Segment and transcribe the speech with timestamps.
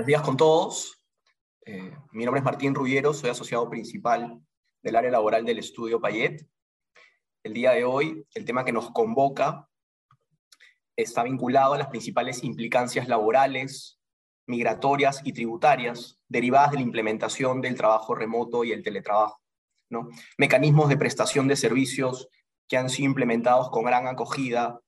[0.00, 1.04] Buenos días con todos.
[1.66, 4.40] Eh, mi nombre es Martín Rubiero, soy asociado principal
[4.82, 6.48] del área laboral del estudio Payet.
[7.42, 9.68] El día de hoy, el tema que nos convoca
[10.96, 14.00] está vinculado a las principales implicancias laborales,
[14.46, 19.42] migratorias y tributarias derivadas de la implementación del trabajo remoto y el teletrabajo.
[19.90, 20.08] ¿no?
[20.38, 22.30] Mecanismos de prestación de servicios
[22.68, 24.80] que han sido implementados con gran acogida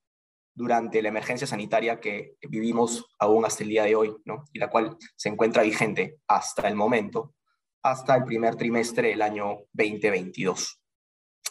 [0.55, 4.45] durante la emergencia sanitaria que vivimos aún hasta el día de hoy, ¿no?
[4.53, 7.33] y la cual se encuentra vigente hasta el momento,
[7.81, 10.81] hasta el primer trimestre del año 2022.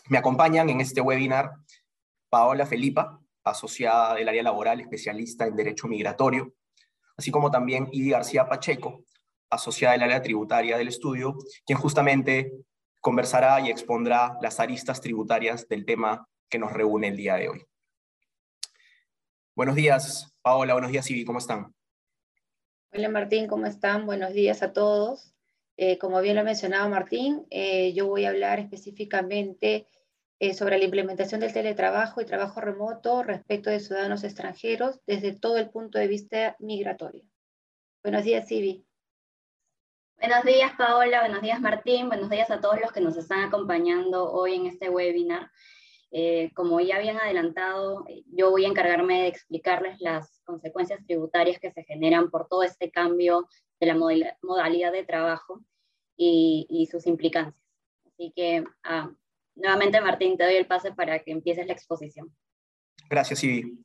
[0.08, 1.52] Me acompañan en este webinar
[2.28, 6.54] Paola Felipa, asociada del área laboral, especialista en Derecho Migratorio,
[7.16, 9.04] así como también Idi García Pacheco,
[9.50, 12.52] asociada del área tributaria del estudio, quien justamente
[13.00, 17.66] conversará y expondrá las aristas tributarias del tema que nos reúne el día de hoy.
[19.54, 21.74] Buenos días, Paola, buenos días, Ibi, ¿cómo están?
[22.90, 24.06] Hola Martín, ¿cómo están?
[24.06, 25.34] Buenos días a todos.
[25.76, 29.86] Eh, como bien lo mencionaba Martín, eh, yo voy a hablar específicamente
[30.38, 35.58] eh, sobre la implementación del teletrabajo y trabajo remoto respecto de ciudadanos extranjeros desde todo
[35.58, 37.22] el punto de vista migratorio.
[38.02, 38.86] Buenos días, Ibi.
[40.16, 41.20] Buenos días, Paola.
[41.20, 42.08] Buenos días, Martín.
[42.08, 45.50] Buenos días a todos los que nos están acompañando hoy en este webinar.
[46.14, 51.58] Eh, como ya habían adelantado, eh, yo voy a encargarme de explicarles las consecuencias tributarias
[51.58, 53.48] que se generan por todo este cambio
[53.80, 53.96] de la
[54.42, 55.62] modalidad de trabajo
[56.18, 57.64] y, sus implicancias.
[58.06, 59.10] Así que, ah,
[59.54, 62.30] nuevamente, Martín, te doy el pase para que empieces la exposición.
[63.08, 63.82] Gracias, Ivy.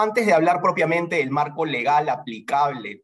[0.00, 3.02] Antes de hablar propiamente del marco legal aplicable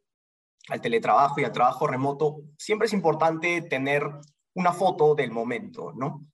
[0.69, 4.09] al teletrabajo y al trabajo remoto, siempre es importante tener
[4.53, 6.25] una foto del momento, ¿no?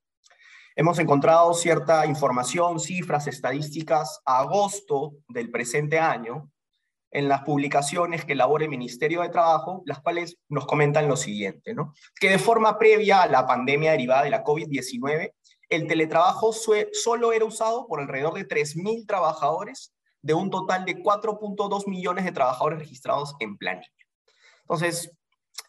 [0.76, 6.52] Hemos encontrado cierta información, cifras, estadísticas agosto del presente año
[7.10, 11.74] en las publicaciones que elabora el Ministerio de Trabajo, las cuales nos comentan lo siguiente,
[11.74, 11.96] ¿no?
[12.20, 15.34] Que de forma previa a la pandemia derivada de la COVID-19,
[15.70, 21.88] el teletrabajo solo era usado por alrededor de 3.000 trabajadores de un total de 4.2
[21.88, 23.88] millones de trabajadores registrados en planilla.
[24.62, 25.12] Entonces,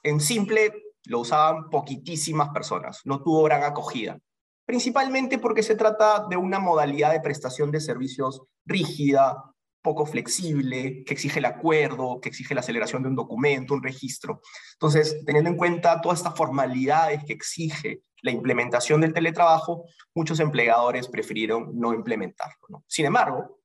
[0.03, 0.73] en simple,
[1.05, 4.19] lo usaban poquitísimas personas, no tuvo gran acogida,
[4.65, 9.43] principalmente porque se trata de una modalidad de prestación de servicios rígida,
[9.83, 14.41] poco flexible, que exige el acuerdo, que exige la aceleración de un documento, un registro.
[14.75, 19.85] Entonces, teniendo en cuenta todas estas formalidades que exige la implementación del teletrabajo,
[20.15, 22.85] muchos empleadores prefirieron no implementarlo.
[22.87, 23.62] Sin embargo,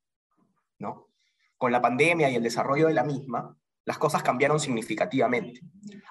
[0.80, 1.08] ¿no?
[1.58, 5.62] Con la pandemia y el desarrollo de la misma, las cosas cambiaron significativamente.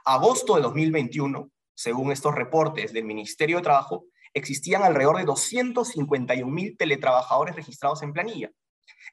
[0.04, 7.55] Agosto de 2021, según estos reportes del Ministerio de Trabajo, existían alrededor de 251.000 teletrabajadores
[7.55, 8.50] registrados en planilla.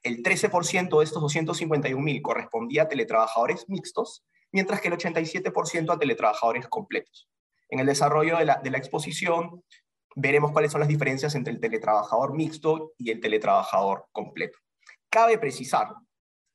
[0.02, 6.66] El 13% de estos 251.000 correspondía a teletrabajadores mixtos, mientras que el 87% a teletrabajadores
[6.68, 7.28] completos.
[7.68, 9.62] En el desarrollo de la, de la exposición
[10.16, 14.58] veremos cuáles son las diferencias entre el teletrabajador mixto y el teletrabajador completo.
[15.14, 15.94] Cabe precisar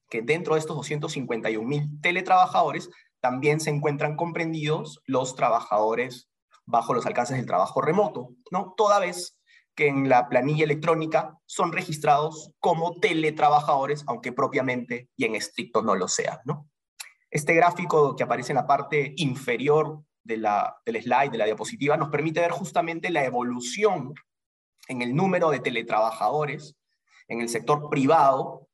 [0.09, 2.89] que dentro de estos 251.000 teletrabajadores
[3.21, 6.29] también se encuentran comprendidos los trabajadores
[6.65, 8.73] bajo los alcances del trabajo remoto, ¿no?
[8.75, 9.39] Toda vez
[9.75, 15.95] que en la planilla electrónica son registrados como teletrabajadores, aunque propiamente y en estricto no
[15.95, 16.67] lo sean, ¿no?
[17.31, 20.45] Este gráfico que aparece en la parte inferior del
[20.85, 24.13] slide, de la diapositiva, nos permite ver justamente la evolución
[24.89, 26.75] en el número de teletrabajadores
[27.29, 28.67] en el sector privado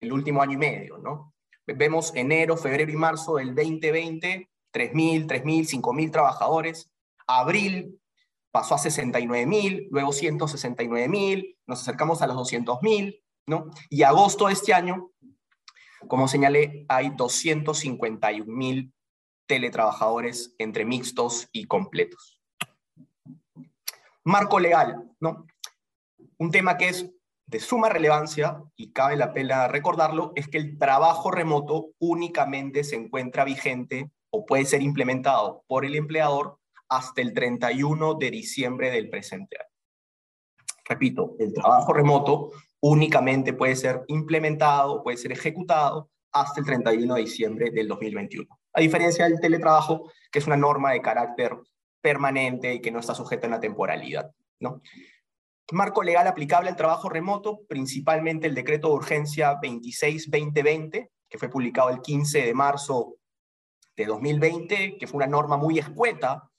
[0.00, 1.34] el último año y medio, ¿no?
[1.66, 6.90] Vemos enero, febrero y marzo del 2020, 3.000, 3.000, 5.000 trabajadores.
[7.26, 8.00] Abril
[8.50, 13.70] pasó a 69.000, luego 169.000, nos acercamos a los 200.000, ¿no?
[13.88, 15.10] Y agosto de este año,
[16.08, 18.92] como señalé, hay 251.000
[19.46, 22.40] teletrabajadores entre mixtos y completos.
[24.24, 25.46] Marco legal, ¿no?
[26.38, 27.10] Un tema que es
[27.50, 32.94] de suma relevancia, y cabe la pena recordarlo, es que el trabajo remoto únicamente se
[32.94, 36.58] encuentra vigente o puede ser implementado por el empleador
[36.88, 39.68] hasta el 31 de diciembre del presente año.
[40.88, 42.50] Repito, el trabajo remoto
[42.80, 48.46] únicamente puede ser implementado, puede ser ejecutado hasta el 31 de diciembre del 2021.
[48.74, 51.56] A diferencia del teletrabajo, que es una norma de carácter
[52.00, 54.30] permanente y que no está sujeta a la temporalidad.
[54.60, 54.82] ¿no?
[55.72, 61.90] Marco legal aplicable al trabajo remoto, principalmente el decreto de urgencia 26-2020, que fue publicado
[61.90, 63.16] el 15 de marzo
[63.96, 66.50] de 2020, que fue una norma muy escueta,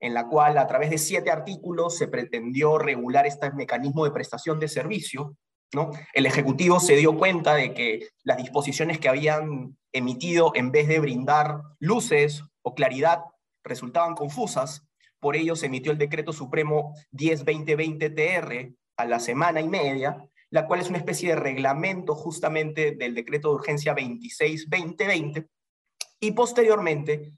[0.00, 4.60] en la cual a través de siete artículos se pretendió regular este mecanismo de prestación
[4.60, 5.36] de servicio.
[5.72, 5.90] ¿no?
[6.12, 11.00] El Ejecutivo se dio cuenta de que las disposiciones que habían emitido, en vez de
[11.00, 13.20] brindar luces o claridad,
[13.64, 14.86] resultaban confusas
[15.24, 20.80] por ello se emitió el decreto supremo 10-2020-TR a la semana y media, la cual
[20.80, 25.48] es una especie de reglamento justamente del decreto de urgencia 26-2020,
[26.20, 27.32] y posteriormente,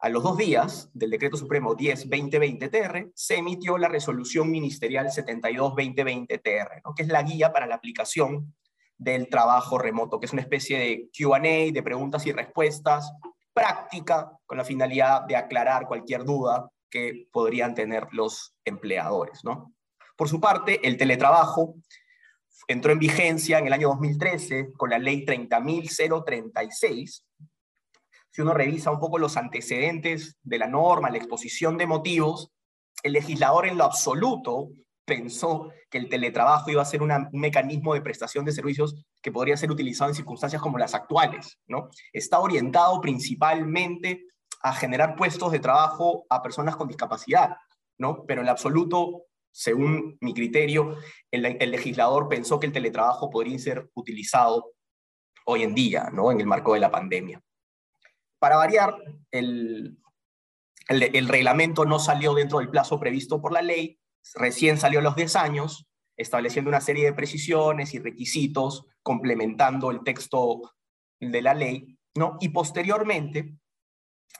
[0.00, 7.02] a los dos días del decreto supremo 10-2020-TR, se emitió la resolución ministerial 72-2020-TR, que
[7.02, 8.54] es la guía para la aplicación
[8.98, 11.40] del trabajo remoto, que es una especie de QA,
[11.72, 13.10] de preguntas y respuestas
[13.54, 19.44] práctica, con la finalidad de aclarar cualquier duda que podrían tener los empleadores.
[19.44, 19.74] ¿no?
[20.16, 21.74] Por su parte, el teletrabajo
[22.66, 27.22] entró en vigencia en el año 2013 con la ley 30.036.
[28.30, 32.52] Si uno revisa un poco los antecedentes de la norma, la exposición de motivos,
[33.02, 34.70] el legislador en lo absoluto
[35.04, 39.56] pensó que el teletrabajo iba a ser un mecanismo de prestación de servicios que podría
[39.56, 41.58] ser utilizado en circunstancias como las actuales.
[41.66, 41.88] ¿no?
[42.12, 44.26] Está orientado principalmente
[44.60, 47.56] a generar puestos de trabajo a personas con discapacidad,
[47.98, 48.24] ¿no?
[48.26, 50.96] Pero en absoluto, según mi criterio,
[51.30, 54.72] el, legislador pensó que el teletrabajo podría ser utilizado
[55.46, 56.30] hoy en día, ¿no?
[56.30, 57.40] En el marco de la pandemia.
[58.38, 58.96] Para variar,
[59.30, 59.98] el,
[60.88, 63.98] el, reglamento no salió dentro del plazo previsto por la ley,
[64.34, 70.02] recién salió a los 10 años, estableciendo una serie de precisiones y requisitos, complementando el
[70.02, 70.60] texto
[71.20, 72.36] de la ley, ¿no?
[72.40, 73.54] Y posteriormente,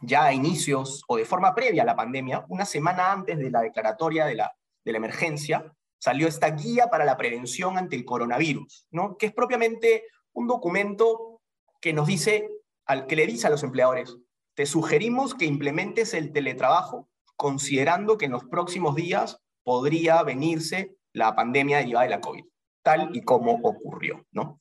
[0.01, 3.61] ya a inicios o de forma previa a la pandemia, una semana antes de la
[3.63, 4.53] declaratoria de la,
[4.85, 9.19] emergencia, salió esta guía para la prevención ante el coronavirus, ¿no?
[9.19, 11.43] que es propiamente un documento
[11.81, 12.49] que nos dice,
[12.87, 14.17] al que le dice a los empleadores,
[14.55, 21.37] te sugerimos que implementes el teletrabajo considerando que en los próximos días podría venirse la
[21.37, 22.45] pandemia derivada de la COVID,
[22.83, 24.25] tal y como ocurrió.
[24.33, 24.61] ¿no?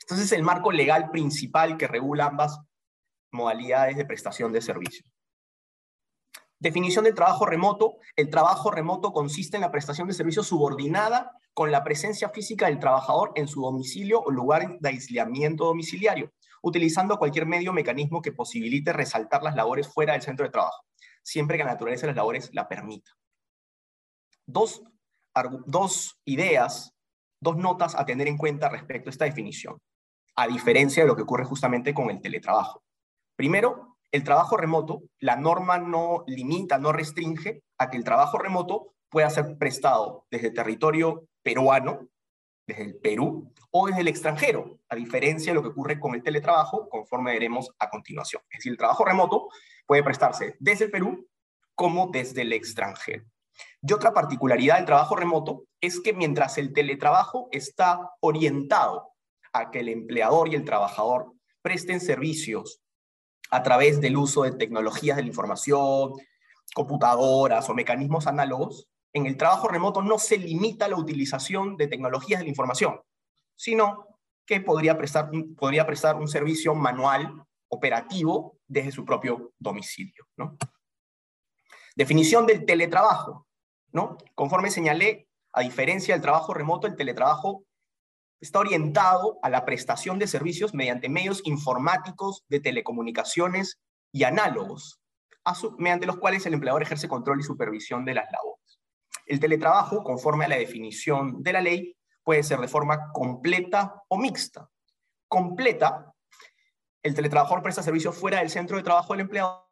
[0.00, 2.60] Entonces, el marco legal principal que regula ambas
[3.34, 5.06] modalidades de prestación de servicios.
[6.58, 7.98] Definición del trabajo remoto.
[8.16, 12.78] El trabajo remoto consiste en la prestación de servicios subordinada con la presencia física del
[12.78, 16.32] trabajador en su domicilio o lugar de aislamiento domiciliario,
[16.62, 20.84] utilizando cualquier medio o mecanismo que posibilite resaltar las labores fuera del centro de trabajo,
[21.22, 23.10] siempre que la naturaleza de las labores la permita.
[24.46, 24.82] Dos,
[25.66, 26.94] dos ideas,
[27.40, 29.78] dos notas a tener en cuenta respecto a esta definición,
[30.34, 32.82] a diferencia de lo que ocurre justamente con el teletrabajo.
[33.36, 38.94] Primero, el trabajo remoto, la norma no limita, no restringe a que el trabajo remoto
[39.08, 42.08] pueda ser prestado desde territorio peruano,
[42.66, 46.22] desde el Perú, o desde el extranjero, a diferencia de lo que ocurre con el
[46.22, 48.42] teletrabajo, conforme veremos a continuación.
[48.50, 49.48] Es decir, el trabajo remoto
[49.86, 51.28] puede prestarse desde el Perú
[51.74, 53.24] como desde el extranjero.
[53.82, 59.12] Y otra particularidad del trabajo remoto es que mientras el teletrabajo está orientado
[59.52, 61.32] a que el empleador y el trabajador
[61.62, 62.80] presten servicios
[63.54, 66.14] a través del uso de tecnologías de la información,
[66.74, 72.40] computadoras o mecanismos análogos, en el trabajo remoto no se limita la utilización de tecnologías
[72.40, 73.00] de la información,
[73.54, 74.08] sino
[74.44, 80.26] que podría prestar, podría prestar un servicio manual operativo desde su propio domicilio.
[81.94, 83.46] Definición del teletrabajo.
[83.92, 84.18] ¿no?
[84.34, 87.62] Conforme señalé, a diferencia del trabajo remoto, el teletrabajo
[88.44, 93.80] está orientado a la prestación de servicios mediante medios informáticos de telecomunicaciones
[94.12, 95.00] y análogos,
[95.78, 98.80] mediante los cuales el empleador ejerce control y supervisión de las labores.
[99.24, 104.18] El teletrabajo, conforme a la definición de la ley, puede ser de forma completa o
[104.18, 104.68] mixta.
[105.26, 106.12] Completa,
[107.02, 109.64] el teletrabajador presta servicios fuera del centro de trabajo del empleado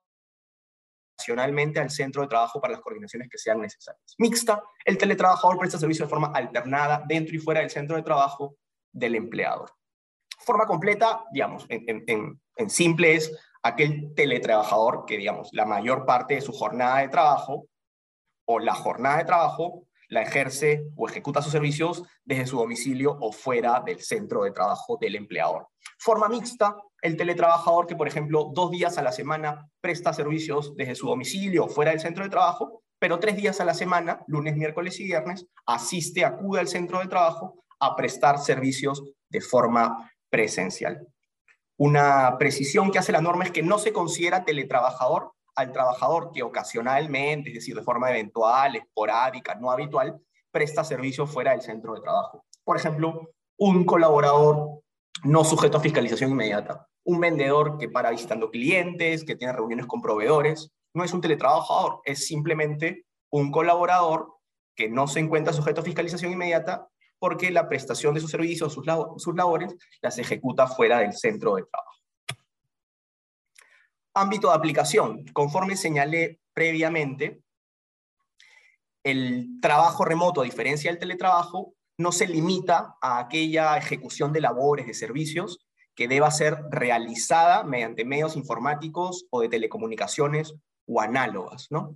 [1.19, 4.15] nacionalmente al centro de trabajo para las coordinaciones que sean necesarias.
[4.17, 8.57] Mixta, el teletrabajador presta servicio de forma alternada dentro y fuera del centro de trabajo
[8.93, 9.71] del empleador.
[10.39, 16.41] Forma completa, digamos, en, en, simple es aquel teletrabajador que, digamos, la mayor parte de
[16.41, 17.67] su jornada de trabajo
[18.45, 23.33] o la jornada de trabajo la ejerce o ejecuta sus servicios desde su domicilio o
[23.33, 25.69] fuera del centro de trabajo del empleador.
[25.99, 30.97] Forma mixta, el teletrabajador que, por ejemplo, dos días a la semana presta servicios desde
[30.97, 34.55] su domicilio o fuera del centro de trabajo, pero tres días a la semana, lunes,
[34.55, 41.07] miércoles y viernes, asiste, acude al centro de trabajo a prestar servicios de forma presencial.
[41.77, 46.45] Una precisión que hace la norma es que no se considera teletrabajador al trabajador que
[46.45, 50.19] ocasionalmente, es decir, de forma eventual, esporádica, no habitual,
[50.53, 52.45] presta servicios fuera del centro de trabajo.
[52.65, 54.83] Por ejemplo, un colaborador
[55.25, 60.01] no sujeto a fiscalización inmediata, un vendedor que para visitando clientes, que tiene reuniones con
[60.01, 64.35] proveedores, no es un teletrabajador, es simplemente un colaborador
[64.77, 66.87] que no se encuentra sujeto a fiscalización inmediata
[67.23, 68.85] porque la prestación de sus servicios, sus,
[69.19, 72.01] sus labores, las ejecuta fuera del centro de trabajo.
[74.13, 75.25] Ámbito de aplicación.
[75.33, 77.41] Conforme señalé previamente,
[79.05, 84.89] el trabajo remoto, a diferencia del teletrabajo, no se limita a aquella ejecución de labores,
[84.89, 85.65] de servicios,
[85.95, 90.57] que deba ser realizada mediante medios informáticos o de telecomunicaciones
[90.89, 91.69] o análogas.
[91.71, 91.95] ¿no?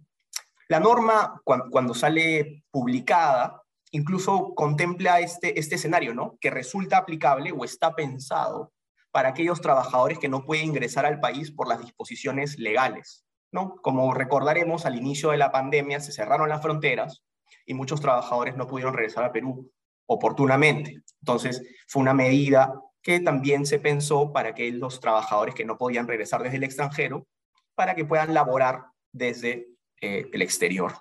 [0.69, 3.61] La norma, cuando, sale publicada,
[3.97, 6.37] incluso contempla este, este escenario, ¿no?
[6.39, 8.73] que resulta aplicable o está pensado
[9.11, 13.25] para aquellos trabajadores que no pueden ingresar al país por las disposiciones legales.
[13.53, 13.77] ¿no?
[13.77, 17.23] Como recordaremos, al inicio de la pandemia se cerraron las fronteras
[17.65, 19.73] y muchos trabajadores no pudieron regresar a Perú
[20.07, 21.03] oportunamente.
[21.23, 26.07] Entonces, fue una medida que también se pensó para que los trabajadores que no podían
[26.07, 27.27] regresar desde el extranjero,
[27.75, 29.69] para que puedan laborar desde
[30.03, 30.93] eh, el exterior.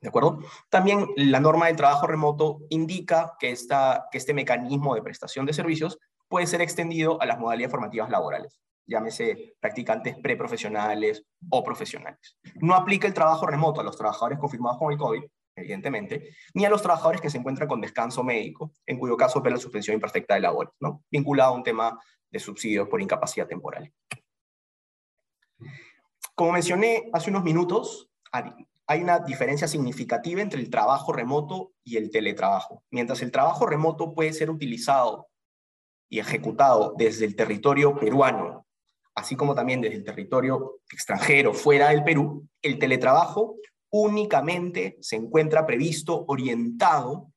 [0.00, 0.38] ¿De acuerdo?
[0.68, 5.52] También la norma de trabajo remoto indica que, esta, que este mecanismo de prestación de
[5.52, 12.38] servicios puede ser extendido a las modalidades formativas laborales, llámese practicantes preprofesionales o profesionales.
[12.56, 15.22] No aplica el trabajo remoto a los trabajadores confirmados con el COVID,
[15.56, 19.56] evidentemente, ni a los trabajadores que se encuentran con descanso médico, en cuyo caso opera
[19.56, 21.02] la suspensión imperfecta de labores, ¿no?
[21.10, 21.98] vinculado a un tema
[22.30, 23.92] de subsidios por incapacidad temporal.
[26.34, 28.10] Como mencioné hace unos minutos,
[28.90, 32.82] hay una diferencia significativa entre el trabajo remoto y el teletrabajo.
[32.90, 35.28] Mientras el trabajo remoto puede ser utilizado
[36.08, 38.66] y ejecutado desde el territorio peruano,
[39.14, 43.56] así como también desde el territorio extranjero fuera del Perú, el teletrabajo
[43.90, 47.30] únicamente se encuentra previsto, orientado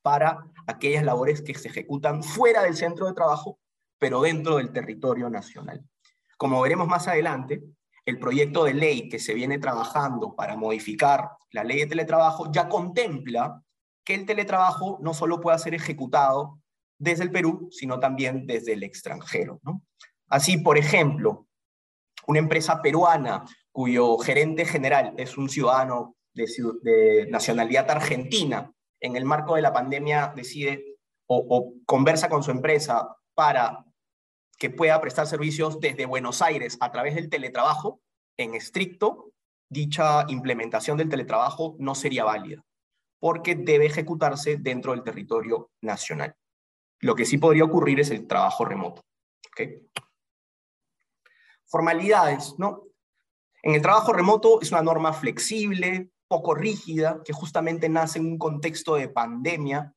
[0.00, 3.58] para aquellas labores que se ejecutan fuera del centro de trabajo,
[3.98, 5.84] pero dentro del territorio nacional.
[6.36, 7.64] Como veremos más adelante,
[8.06, 12.68] el proyecto de ley que se viene trabajando para modificar la ley de teletrabajo ya
[12.68, 13.62] contempla
[14.04, 16.60] que el teletrabajo no solo pueda ser ejecutado
[16.98, 19.60] desde el Perú, sino también desde el extranjero.
[20.28, 21.46] Así, por ejemplo,
[22.26, 29.56] una empresa peruana cuyo gerente general es un ciudadano de, nacionalidad argentina, en el marco
[29.56, 33.84] de la pandemia decide o, conversa con su empresa para
[34.58, 38.00] que pueda prestar servicios desde Buenos Aires a través del teletrabajo,
[38.38, 39.32] en estricto,
[39.68, 42.64] dicha implementación del teletrabajo no sería válida,
[43.18, 46.34] porque debe ejecutarse dentro del territorio nacional.
[47.00, 49.02] Lo que sí podría ocurrir es el trabajo remoto.
[51.66, 52.84] Formalidades, ¿no?
[53.62, 58.38] En el trabajo remoto es una norma flexible, poco rígida, que justamente nace en un
[58.38, 59.95] contexto de pandemia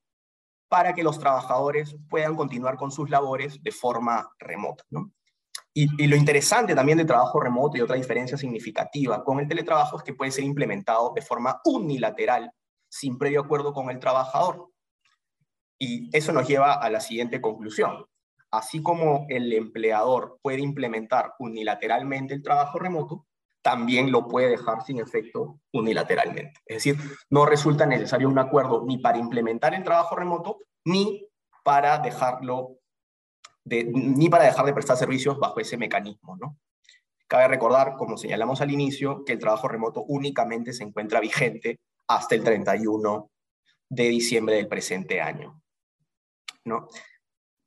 [0.70, 4.84] para que los trabajadores puedan continuar con sus labores de forma remota.
[5.74, 10.04] Y, lo interesante también del trabajo remoto y otra diferencia significativa con el teletrabajo es
[10.04, 12.52] que puede ser implementado de forma unilateral,
[12.88, 14.68] sin previo acuerdo con el trabajador.
[15.76, 18.06] Y eso nos lleva a la siguiente conclusión.
[18.52, 23.26] Así como el empleador puede implementar unilateralmente el trabajo remoto,
[23.62, 26.60] también lo puede dejar sin efecto unilateralmente.
[26.64, 26.96] Es decir,
[27.28, 31.26] no resulta necesario un acuerdo ni para implementar el trabajo remoto, ni
[31.62, 32.78] para dejarlo
[33.64, 36.36] de, ni para dejar de prestar servicios bajo ese mecanismo.
[36.36, 36.56] ¿no?
[37.28, 42.34] Cabe recordar, como señalamos al inicio, que el trabajo remoto únicamente se encuentra vigente hasta
[42.34, 43.30] el 31
[43.90, 45.62] de diciembre del presente año.
[46.64, 46.88] ¿no?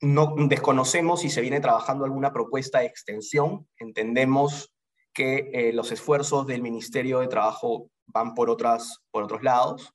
[0.01, 4.72] No, desconocemos si se viene trabajando alguna propuesta de extensión, entendemos
[5.13, 9.93] que eh, los esfuerzos del Ministerio de Trabajo van por, otras, por otros lados.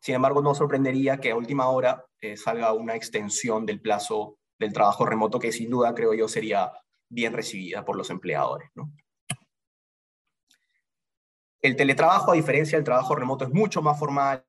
[0.00, 4.72] Sin embargo, no sorprendería que a última hora eh, salga una extensión del plazo del
[4.72, 6.70] trabajo remoto que sin duda creo yo sería
[7.08, 8.70] bien recibida por los empleadores.
[11.62, 14.44] El teletrabajo, a diferencia del trabajo remoto, es mucho más formal,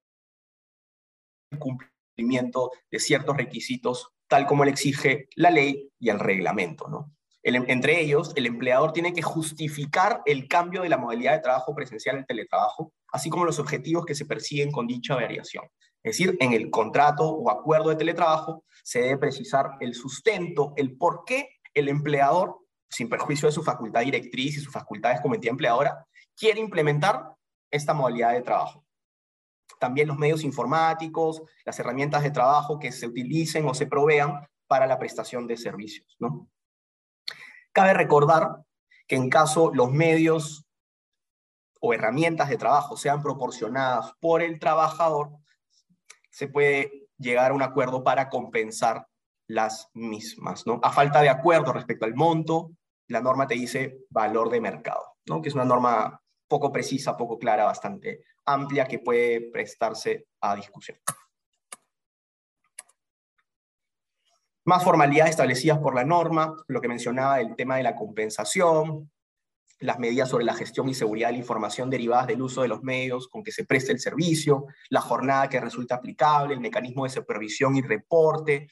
[1.52, 6.88] el cumplimiento de ciertos requisitos, tal como le exige la ley y el reglamento.
[6.88, 7.12] ¿no?
[7.44, 11.74] Em, entre ellos, el empleador tiene que justificar el cambio de la modalidad de trabajo
[11.74, 15.66] presencial al teletrabajo, así como los objetivos que se persiguen con dicha variación.
[16.04, 20.98] Es decir, en el contrato o acuerdo de teletrabajo se debe precisar el sustento, el
[20.98, 22.58] por qué el empleador,
[22.90, 26.06] sin perjuicio de su facultad directriz y sus facultades como entidad empleadora,
[26.36, 27.36] quiere implementar
[27.70, 28.84] esta modalidad de trabajo.
[29.80, 34.86] También los medios informáticos, las herramientas de trabajo que se utilicen o se provean para
[34.86, 36.16] la prestación de servicios.
[36.20, 36.50] ¿no?
[37.74, 38.64] Cabe recordar
[39.08, 40.66] que en caso los medios
[41.80, 45.32] o herramientas de trabajo sean proporcionadas por el trabajador,
[46.30, 49.08] se puede llegar a un acuerdo para compensar
[49.48, 50.66] las mismas.
[50.66, 50.80] ¿no?
[50.84, 52.72] A falta de acuerdo respecto al monto,
[53.08, 57.66] la norma te dice valor de mercado, que es una norma poco precisa, poco clara,
[57.66, 60.98] bastante amplia que puede prestarse a discusión.
[64.64, 69.12] Más formalidades establecidas por la norma, lo que mencionaba el tema de la compensación,
[69.80, 72.84] las medidas sobre la gestión y seguridad de la información derivadas del uso de los
[72.84, 77.10] medios con que se preste el servicio, la jornada que resulta aplicable, el mecanismo de
[77.10, 78.68] supervisión y reporte.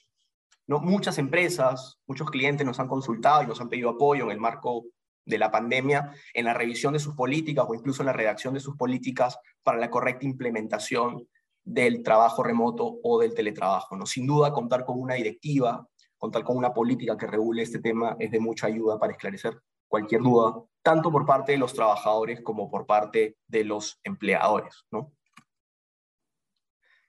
[0.67, 4.86] Muchas empresas, muchos clientes nos han consultado y nos han pedido apoyo en el marco
[5.25, 8.60] de la pandemia en la revisión de sus políticas o incluso en la redacción de
[8.60, 11.27] sus políticas para la correcta implementación
[11.70, 13.96] del trabajo remoto o del teletrabajo.
[13.96, 14.08] ¿no?
[14.08, 18.32] Sin duda, contar con una directiva, contar con una política que regule este tema es
[18.32, 22.88] de mucha ayuda para esclarecer cualquier duda, tanto por parte de los trabajadores como por
[22.88, 24.86] parte de los empleadores.
[24.92, 25.14] ¿no?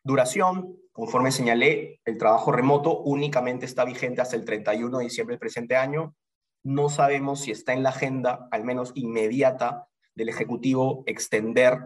[0.05, 5.40] Duración, conforme señalé, el trabajo remoto únicamente está vigente hasta el 31 de diciembre del
[5.40, 6.14] presente año.
[6.62, 11.79] No sabemos si está en la agenda, al menos inmediata, del Ejecutivo extender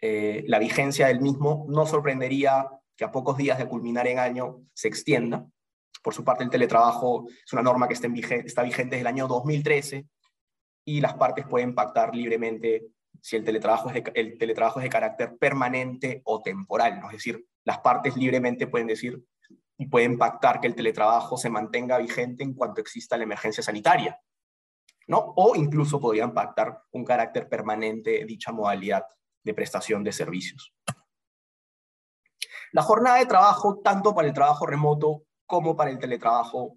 [0.00, 1.66] eh, la vigencia del mismo.
[1.68, 5.46] No sorprendería que a pocos días de culminar en año se extienda.
[6.02, 8.08] Por su parte, el teletrabajo es una norma que está,
[8.62, 10.06] vigente desde el año 2013
[10.84, 12.86] y las partes pueden pactar libremente
[13.20, 17.00] si el teletrabajo, es de, carácter permanente o temporal.
[17.06, 19.20] Es decir, las partes libremente pueden decir
[19.78, 24.20] y pueden pactar que el teletrabajo se mantenga vigente en cuanto exista la emergencia sanitaria.
[25.08, 25.34] ¿no?
[25.36, 29.04] O incluso podrían pactar un carácter permanente de dicha modalidad
[29.46, 30.74] de prestación de servicios.
[32.72, 36.76] La jornada de trabajo, tanto para el trabajo remoto como para el teletrabajo,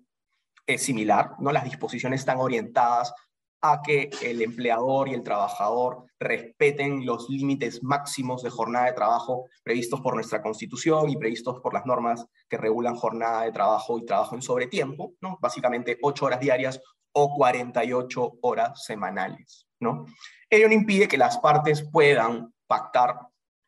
[0.65, 1.31] es similar.
[1.39, 1.51] ¿no?
[1.51, 3.13] Las disposiciones están orientadas
[3.61, 9.45] a que el empleador y el trabajador respeten los límites máximos de jornada de trabajo
[9.63, 14.05] previstos por nuestra Constitución y previstos por las normas que regulan jornada de trabajo y
[14.05, 15.37] trabajo en sobretiempo, ¿no?
[15.41, 16.79] básicamente 8 horas diarias
[17.11, 19.67] o 48 horas semanales.
[19.81, 20.05] ¿no?
[20.49, 23.17] Ello no impide que las partes puedan pactar,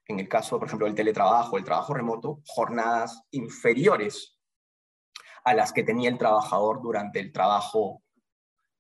[0.06, 4.38] en el caso, por ejemplo, del teletrabajo, el trabajo remoto, jornadas inferiores
[5.44, 8.04] a las que tenía el trabajador durante el trabajo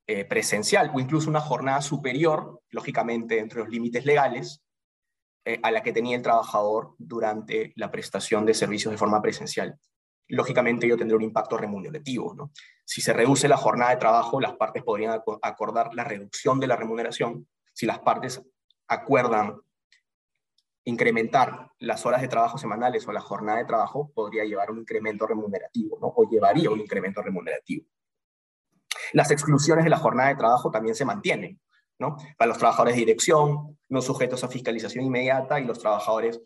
[0.07, 4.63] eh, presencial o incluso una jornada superior, lógicamente entre los límites legales,
[5.43, 9.79] eh, a la que tenía el trabajador durante la prestación de servicios de forma presencial.
[10.27, 12.35] Lógicamente ello tendría un impacto remunerativo.
[12.35, 12.51] ¿no?
[12.85, 16.75] Si se reduce la jornada de trabajo, las partes podrían acordar la reducción de la
[16.75, 17.47] remuneración.
[17.73, 18.39] Si las partes
[18.87, 19.55] acuerdan
[20.85, 24.79] incrementar las horas de trabajo semanales o la jornada de trabajo, podría llevar a un
[24.79, 26.07] incremento remunerativo, ¿no?
[26.15, 27.85] o llevaría un incremento remunerativo.
[29.13, 31.59] Las exclusiones de la jornada de trabajo también se mantienen,
[31.99, 32.17] ¿no?
[32.37, 36.41] Para los trabajadores de dirección, no sujetos a fiscalización inmediata y los trabajadores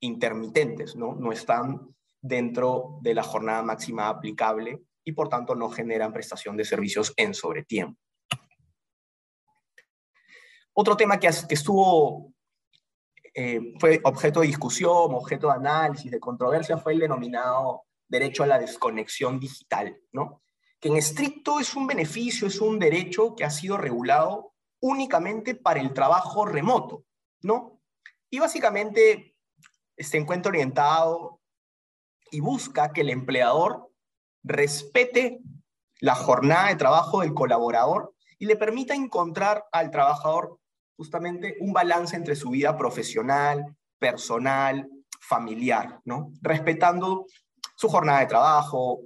[0.00, 1.14] intermitentes, ¿no?
[1.14, 6.64] No están dentro de la jornada máxima aplicable y por tanto no generan prestación de
[6.64, 7.98] servicios en sobretiempo.
[10.74, 12.32] Otro tema que, estuvo,
[13.40, 18.48] eh, fue objeto de discusión, objeto de análisis, de controversia, fue el denominado derecho a
[18.48, 20.42] la desconexión digital, ¿no?
[20.80, 25.80] que en estricto es un beneficio, es un derecho que ha sido regulado únicamente para
[25.80, 27.04] el trabajo remoto,
[27.42, 27.80] ¿no?
[28.28, 29.36] Y básicamente
[29.96, 31.40] se encuentra orientado
[32.32, 33.88] y busca que el empleador
[34.42, 35.40] respete
[36.00, 40.58] la jornada de trabajo del colaborador y le permita encontrar al trabajador
[40.98, 43.64] justamente un balance entre su vida profesional,
[43.98, 46.32] personal, familiar, ¿no?
[46.42, 47.26] Respetando
[47.76, 49.02] su jornada de trabajo,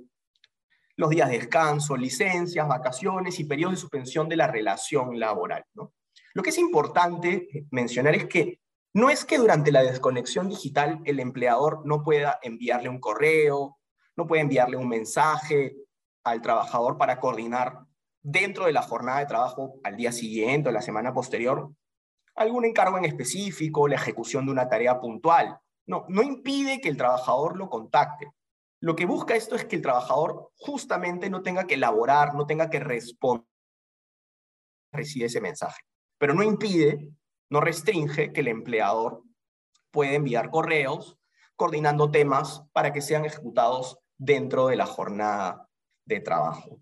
[0.97, 5.65] los días de descanso, licencias, vacaciones y periodos de suspensión de la relación laboral.
[5.75, 5.93] ¿no?
[6.33, 8.61] Lo que es importante mencionar es que
[8.95, 13.79] no es que durante la desconexión digital el empleador no pueda enviarle un correo,
[14.17, 15.77] no puede enviarle un mensaje
[16.25, 17.81] al trabajador para coordinar
[18.23, 21.73] dentro de la jornada de trabajo al día siguiente o la semana posterior
[22.35, 25.59] algún encargo en específico, la ejecución de una tarea puntual.
[25.87, 28.33] No, no impide que el trabajador lo contacte.
[28.81, 32.69] Lo que busca esto es que el trabajador justamente no tenga que elaborar, no tenga
[32.69, 33.47] que responder,
[34.93, 35.83] recibe ese mensaje.
[36.19, 37.11] Pero no impide,
[37.51, 39.23] no restringe que el empleador
[39.91, 41.19] pueda enviar correos
[41.55, 45.69] coordinando temas para que sean ejecutados dentro de la jornada
[46.05, 46.81] de trabajo.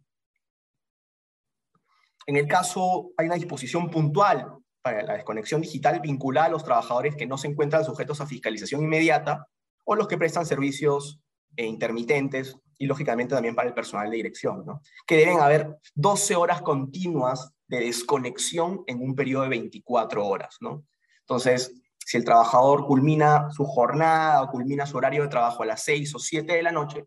[2.26, 7.16] En el caso, hay una disposición puntual para la desconexión digital vinculada a los trabajadores
[7.16, 9.46] que no se encuentran sujetos a fiscalización inmediata
[9.84, 11.20] o los que prestan servicios
[11.56, 14.80] eh, intermitentes y lógicamente también para el personal de dirección, ¿no?
[15.06, 20.56] que deben haber 12 horas continuas de desconexión en un periodo de 24 horas.
[20.60, 20.84] ¿no?
[21.20, 25.82] Entonces, si el trabajador culmina su jornada o culmina su horario de trabajo a las
[25.84, 27.04] 6 o 7 de la noche,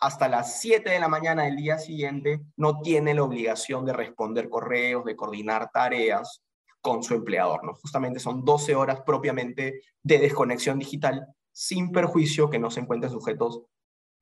[0.00, 4.48] hasta las 7 de la mañana del día siguiente no tiene la obligación de responder
[4.48, 6.42] correos, de coordinar tareas
[6.88, 7.64] con su empleador.
[7.64, 7.74] ¿no?
[7.74, 13.62] Justamente son 12 horas propiamente de desconexión digital sin perjuicio que no se encuentren sujetos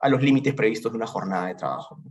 [0.00, 2.02] a los límites previstos de una jornada de trabajo.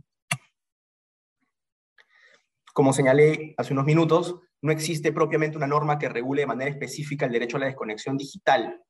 [2.72, 7.26] Como señalé hace unos minutos, no existe propiamente una norma que regule de manera específica
[7.26, 8.82] el derecho a la desconexión digital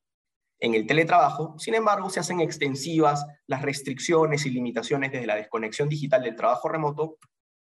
[0.59, 5.89] en el teletrabajo, sin embargo, se hacen extensivas las restricciones y limitaciones desde la desconexión
[5.89, 7.17] digital del trabajo remoto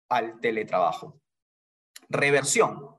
[0.10, 1.20] al teletrabajo.
[2.10, 2.98] Reversión.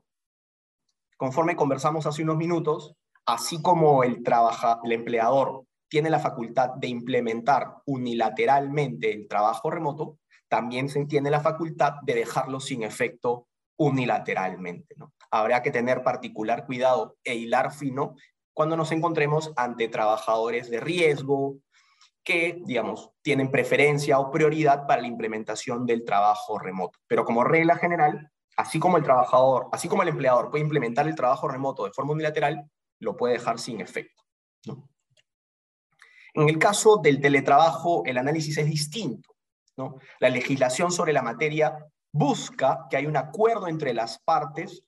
[1.17, 6.87] Conforme conversamos hace unos minutos, así como el, trabaja, el empleador tiene la facultad de
[6.87, 13.47] implementar unilateralmente el trabajo remoto, también se tiene la facultad de dejarlo sin efecto
[13.77, 14.95] unilateralmente.
[14.97, 15.13] ¿no?
[15.31, 18.15] Habrá que tener particular cuidado e hilar fino
[18.53, 21.57] cuando nos encontremos ante trabajadores de riesgo
[22.23, 26.99] que, digamos, tienen preferencia o prioridad para la implementación del trabajo remoto.
[27.07, 31.15] Pero como regla general, así como el trabajador, así como el empleador puede implementar el
[31.15, 34.23] trabajo remoto de forma unilateral, lo puede dejar sin efecto.
[36.33, 39.35] En el caso del teletrabajo, el análisis es distinto.
[40.19, 41.77] La legislación sobre la materia
[42.11, 44.83] busca que haya un acuerdo entre las partes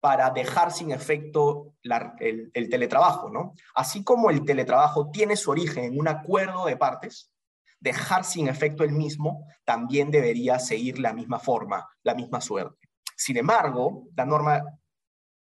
[0.00, 3.54] para dejar sin efecto el, el, teletrabajo, ¿no?
[3.74, 7.32] Así como el teletrabajo tiene su origen en un acuerdo de partes,
[7.80, 12.85] dejar sin efecto el mismo también debería seguir la misma forma, la misma suerte.
[13.16, 14.62] Sin embargo, la norma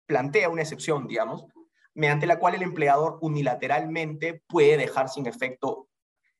[0.07, 1.45] plantea una excepción, digamos,
[1.93, 5.89] mediante la cual el empleador unilateralmente puede dejar sin efecto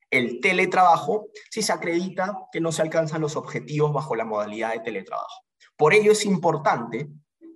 [0.10, 4.80] el teletrabajo si se acredita que no se alcanzan los objetivos bajo la modalidad de
[4.80, 5.44] teletrabajo.
[5.76, 7.10] Por ello es importante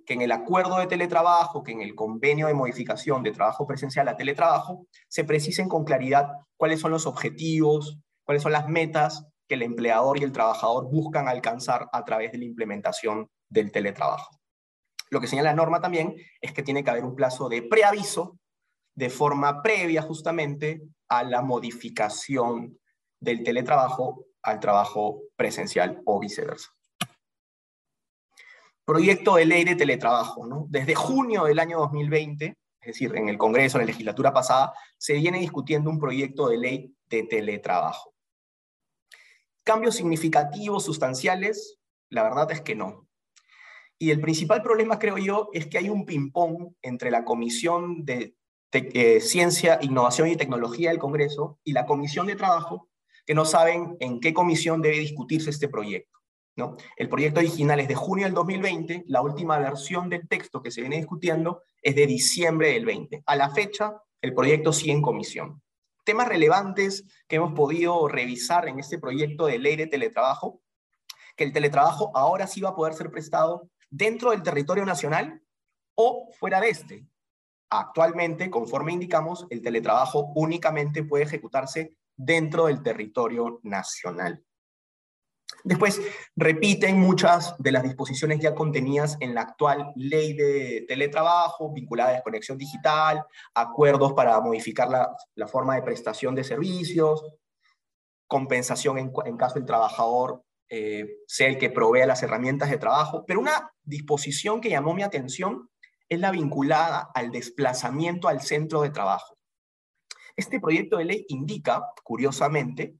[0.04, 4.08] que en el acuerdo de teletrabajo, que en el convenio de modificación de trabajo presencial
[4.08, 9.54] a teletrabajo, se precisen con claridad cuáles son los objetivos, cuáles son las metas que
[9.54, 14.38] el empleador y el trabajador buscan alcanzar a través de la implementación del teletrabajo.
[15.10, 18.38] Lo que señala la norma también es que tiene que haber un plazo de preaviso
[18.94, 22.78] de forma previa justamente a la modificación
[23.20, 26.70] del teletrabajo al trabajo presencial o viceversa
[28.84, 30.66] proyecto de ley de teletrabajo.
[30.68, 32.46] Desde junio del año 2020,
[32.80, 36.58] es decir, en el Congreso, en la legislatura pasada, se viene discutiendo un proyecto de
[36.58, 38.14] ley de teletrabajo.
[39.64, 41.78] ¿Cambios significativos, sustanciales?
[42.10, 43.08] La verdad es que no.
[44.02, 48.34] Y el principal problema, creo yo, es que hay un ping-pong entre la Comisión de
[48.72, 52.88] eh, Ciencia, Innovación y Tecnología del Congreso y la Comisión de Trabajo,
[53.24, 56.18] que no saben en qué comisión debe discutirse este proyecto.
[56.96, 60.80] El proyecto original es de junio del 2020, la última versión del texto que se
[60.80, 63.22] viene discutiendo es de diciembre del 20.
[63.24, 65.62] A la fecha, el proyecto sigue en comisión.
[66.02, 70.60] Temas relevantes que hemos podido revisar en este proyecto de ley de teletrabajo,
[71.36, 75.40] que el teletrabajo ahora sí va a poder ser prestado dentro del territorio nacional
[75.94, 77.06] o fuera de este.
[77.70, 84.42] Actualmente, conforme indicamos, el teletrabajo únicamente puede ejecutarse dentro del territorio nacional.
[85.64, 86.00] Después,
[86.34, 92.14] repiten muchas de las disposiciones ya contenidas en la actual ley de teletrabajo, vinculada a
[92.14, 93.22] desconexión digital,
[93.54, 97.22] acuerdos para modificar la, forma de prestación de servicios,
[98.26, 100.42] compensación en, caso el trabajador
[100.74, 103.26] eh, sea el que provea las herramientas de trabajo.
[103.26, 105.68] Pero una disposición que llamó mi atención
[106.08, 109.36] es la vinculada al desplazamiento al centro de trabajo.
[110.34, 112.96] Este proyecto de ley indica, curiosamente,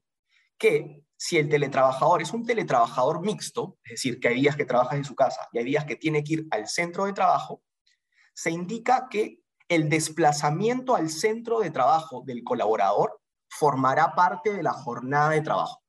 [0.55, 4.95] que si el teletrabajador es un teletrabajador mixto, es decir, que hay días que trabaja
[4.95, 7.63] en su casa y hay días que tiene que ir al centro de trabajo,
[8.35, 14.73] se indica que el desplazamiento al centro de trabajo del colaborador formará parte de la
[14.73, 15.81] jornada de trabajo,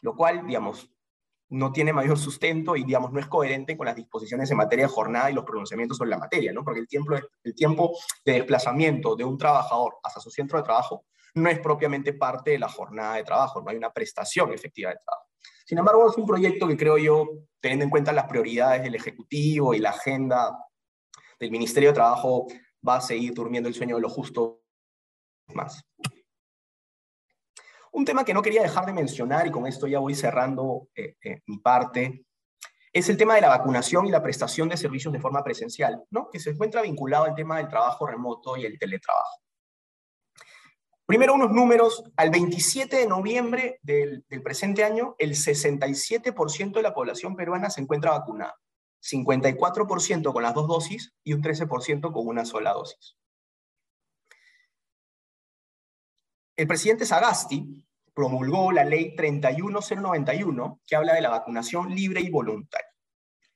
[0.00, 0.90] lo cual, digamos,
[1.50, 4.92] no tiene mayor sustento y, digamos, no es coherente con las disposiciones en materia de
[4.92, 6.64] jornada y los pronunciamientos sobre la materia, ¿no?
[6.64, 11.04] Porque el tiempo, el tiempo de desplazamiento de un trabajador hasta su centro de trabajo
[11.34, 14.96] no es propiamente parte de la jornada de trabajo, no hay una prestación efectiva de
[14.96, 15.26] trabajo.
[15.64, 17.28] Sin embargo, es un proyecto que creo yo,
[17.60, 20.56] teniendo en cuenta las prioridades del Ejecutivo y la agenda
[21.38, 22.46] del Ministerio de Trabajo,
[22.86, 24.62] va a seguir durmiendo el sueño de lo justo
[25.54, 25.84] más.
[27.92, 31.16] Un tema que no quería dejar de mencionar, y con esto ya voy cerrando eh,
[31.24, 32.24] eh, mi parte,
[32.92, 36.28] es el tema de la vacunación y la prestación de servicios de forma presencial, ¿no?
[36.30, 39.40] que se encuentra vinculado al tema del trabajo remoto y el teletrabajo.
[41.06, 46.94] Primero unos números, al 27 de noviembre del, del presente año, el 67% de la
[46.94, 48.54] población peruana se encuentra vacunada,
[49.02, 53.16] 54% con las dos dosis y un 13% con una sola dosis.
[56.60, 62.86] El presidente Sagasti promulgó la ley 31091, que habla de la vacunación libre y voluntaria.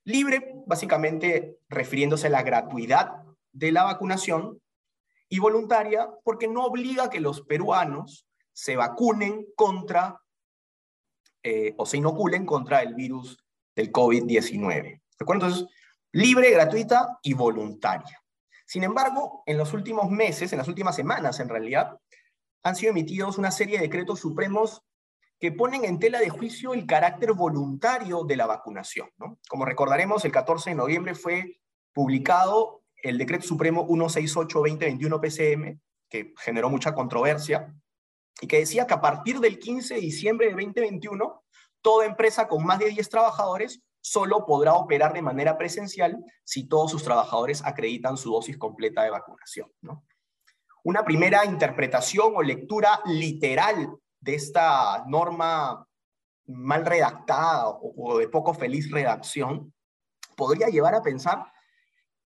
[0.05, 4.59] Libre, básicamente refiriéndose a la gratuidad de la vacunación,
[5.29, 10.19] y voluntaria porque no obliga que los peruanos se vacunen contra
[11.43, 13.37] eh, o se inoculen contra el virus
[13.77, 15.03] del COVID-19.
[15.21, 15.67] Entonces,
[16.11, 18.19] libre, gratuita y voluntaria.
[18.65, 21.99] Sin embargo, en los últimos meses, en las últimas semanas en realidad,
[22.65, 24.83] han sido emitidos una serie de decretos supremos
[25.39, 29.11] que ponen en tela de juicio el carácter voluntario de la vacunación.
[29.49, 31.61] Como recordaremos, el 14 de noviembre fue
[31.93, 37.75] publicado el decreto supremo 168-2021 PCM, que generó mucha controversia,
[38.41, 41.45] y que decía que a partir del 15 de diciembre de 2021,
[41.83, 46.91] toda empresa con más de 10 trabajadores solo podrá operar de manera presencial si todos
[46.91, 49.71] sus trabajadores acreditan su dosis completa de vacunación.
[49.83, 50.05] ¿no?
[50.85, 55.87] Una primera interpretación o lectura literal de esta norma
[56.47, 59.73] mal redactada o, de poco feliz redacción
[60.37, 61.47] podría llevar a pensar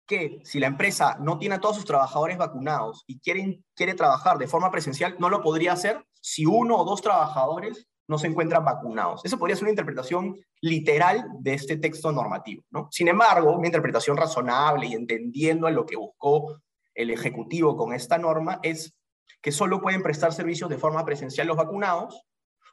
[0.07, 4.39] que si la empresa no tiene a todos sus trabajadores vacunados y quiere, quiere trabajar
[4.39, 8.65] de forma presencial, no lo podría hacer si uno o dos trabajadores no se encuentran
[8.65, 9.25] vacunados.
[9.25, 12.65] Eso podría ser una interpretación literal de este texto normativo.
[12.71, 12.89] ¿no?
[12.91, 16.59] Sin embargo, una interpretación razonable y entendiendo a lo que buscó
[16.99, 18.95] el Ejecutivo con esta norma es
[19.41, 22.25] que solo pueden prestar servicios de forma presencial los vacunados,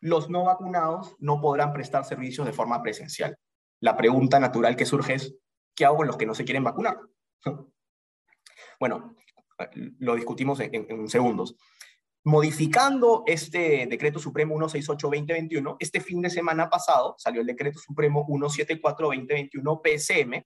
[0.02, 3.38] los no vacunados no podrán prestar servicios de forma presencial.
[3.82, 5.36] La pregunta natural que surge es,
[5.76, 7.00] ¿qué hago con los que no se quieren vacunar?
[8.78, 9.16] Bueno,
[10.00, 11.56] lo discutimos en, segundos.
[12.26, 19.82] Modificando este decreto supremo 168-2021, este fin de semana pasado salió el decreto supremo 174-2021
[19.82, 20.44] PSM,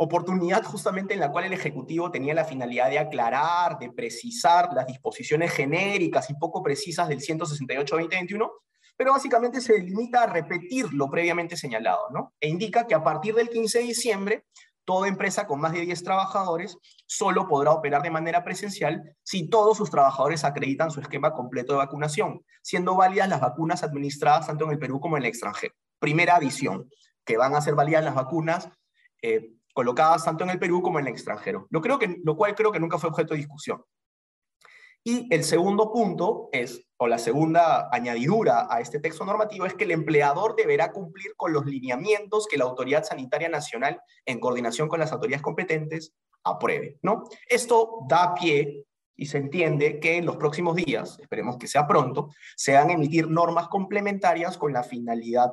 [0.00, 4.86] oportunidad justamente en la cual el Ejecutivo tenía la finalidad de aclarar, de precisar las
[4.86, 8.48] disposiciones genéricas y poco precisas del 168-2021,
[8.96, 12.32] pero básicamente se limita a repetir lo previamente señalado, ¿no?
[12.40, 14.44] E indica que a partir del 15 de diciembre,
[14.84, 19.76] toda empresa con más de 10 trabajadores solo podrá operar de manera presencial si todos
[19.76, 24.70] sus trabajadores acreditan su esquema completo de vacunación, siendo válidas las vacunas administradas tanto en
[24.70, 25.74] el Perú como en el extranjero.
[25.98, 26.88] Primera adición,
[27.24, 28.68] que van a ser válidas las vacunas
[29.22, 32.52] eh, colocadas tanto en el Perú como en el extranjero, lo, creo que, lo cual
[32.56, 33.80] creo que nunca fue objeto de discusión.
[35.04, 39.84] Y el segundo punto es, o la segunda añadidura a este texto normativo, es que
[39.84, 44.98] el empleador deberá cumplir con los lineamientos que la Autoridad Sanitaria Nacional, en coordinación con
[44.98, 46.12] las autoridades competentes,
[46.42, 46.98] apruebe.
[47.02, 47.22] ¿no?
[47.48, 52.30] Esto da pie y se entiende que en los próximos días, esperemos que sea pronto,
[52.56, 55.52] se van a emitir normas complementarias con la finalidad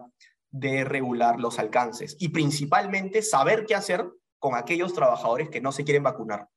[0.55, 5.83] de regular los alcances y principalmente saber qué hacer con aquellos trabajadores que no se
[5.83, 6.47] quieren vacunar.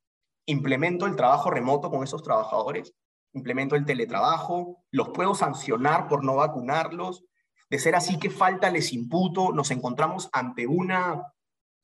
[0.47, 2.95] Implemento el trabajo remoto con esos trabajadores,
[3.33, 7.25] implemento el teletrabajo, los puedo sancionar por no vacunarlos.
[7.71, 9.53] De ser así, ¿qué falta les imputo?
[9.53, 11.33] Nos encontramos ante una,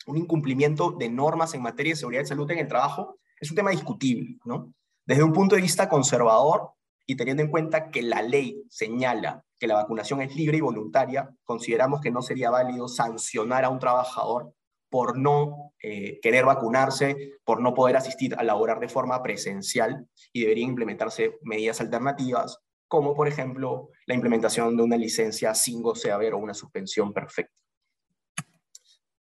[0.06, 3.18] un incumplimiento de normas en materia de seguridad y salud en el trabajo.
[3.40, 4.72] Es un tema discutible, ¿no?
[5.04, 6.74] Desde un punto de vista conservador,
[7.06, 11.34] y teniendo en cuenta que la ley señala que la vacunación es libre y voluntaria,
[11.42, 14.52] consideramos que no sería válido sancionar a un trabajador
[14.90, 20.42] por no eh, querer vacunarse, por no poder asistir a laborar de forma presencial y
[20.42, 26.34] deberían implementarse medidas alternativas, como por ejemplo la implementación de una licencia sin goce haber
[26.34, 27.54] o una suspensión perfecta.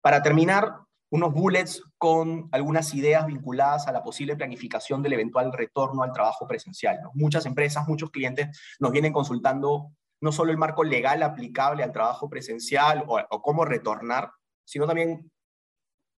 [0.01, 0.73] Para terminar,
[1.09, 6.45] unos bullets con algunas ideas vinculadas a la posible planificación del eventual retorno al trabajo
[6.47, 6.99] presencial.
[7.13, 12.29] Muchas empresas, muchos clientes nos vienen consultando no solo el marco legal aplicable al trabajo
[12.29, 14.31] presencial o, cómo retornar,
[14.65, 15.31] sino también,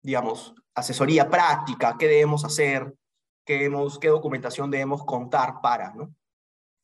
[0.03, 2.95] digamos, asesoría práctica, qué debemos hacer,
[3.45, 6.15] qué, qué documentación debemos contar para, ¿no?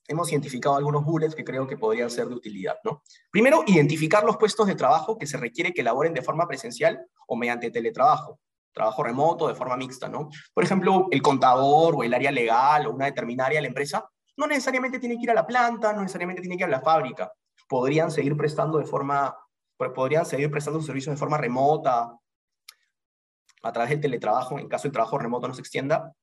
[0.06, 2.76] hemos identificado algunos bullets que creo que podrían ser de utilidad.
[2.84, 3.02] ¿no?
[3.30, 7.36] Primero, identificar los puestos de trabajo que se requiere que elaboren de forma presencial o
[7.36, 8.40] mediante teletrabajo,
[8.72, 10.08] trabajo remoto, de forma mixta.
[10.08, 10.28] ¿no?
[10.52, 14.08] Por ejemplo, el contador o el área legal o una determinada área de la empresa
[14.36, 16.82] no necesariamente tiene que ir a la planta, no necesariamente tiene que ir a la
[16.82, 17.32] fábrica.
[17.68, 19.36] Podrían seguir prestando de forma,
[19.94, 22.18] podrían seguir prestando sus servicios de forma remota,
[23.64, 26.14] a través del teletrabajo, en caso el trabajo remoto no se extienda,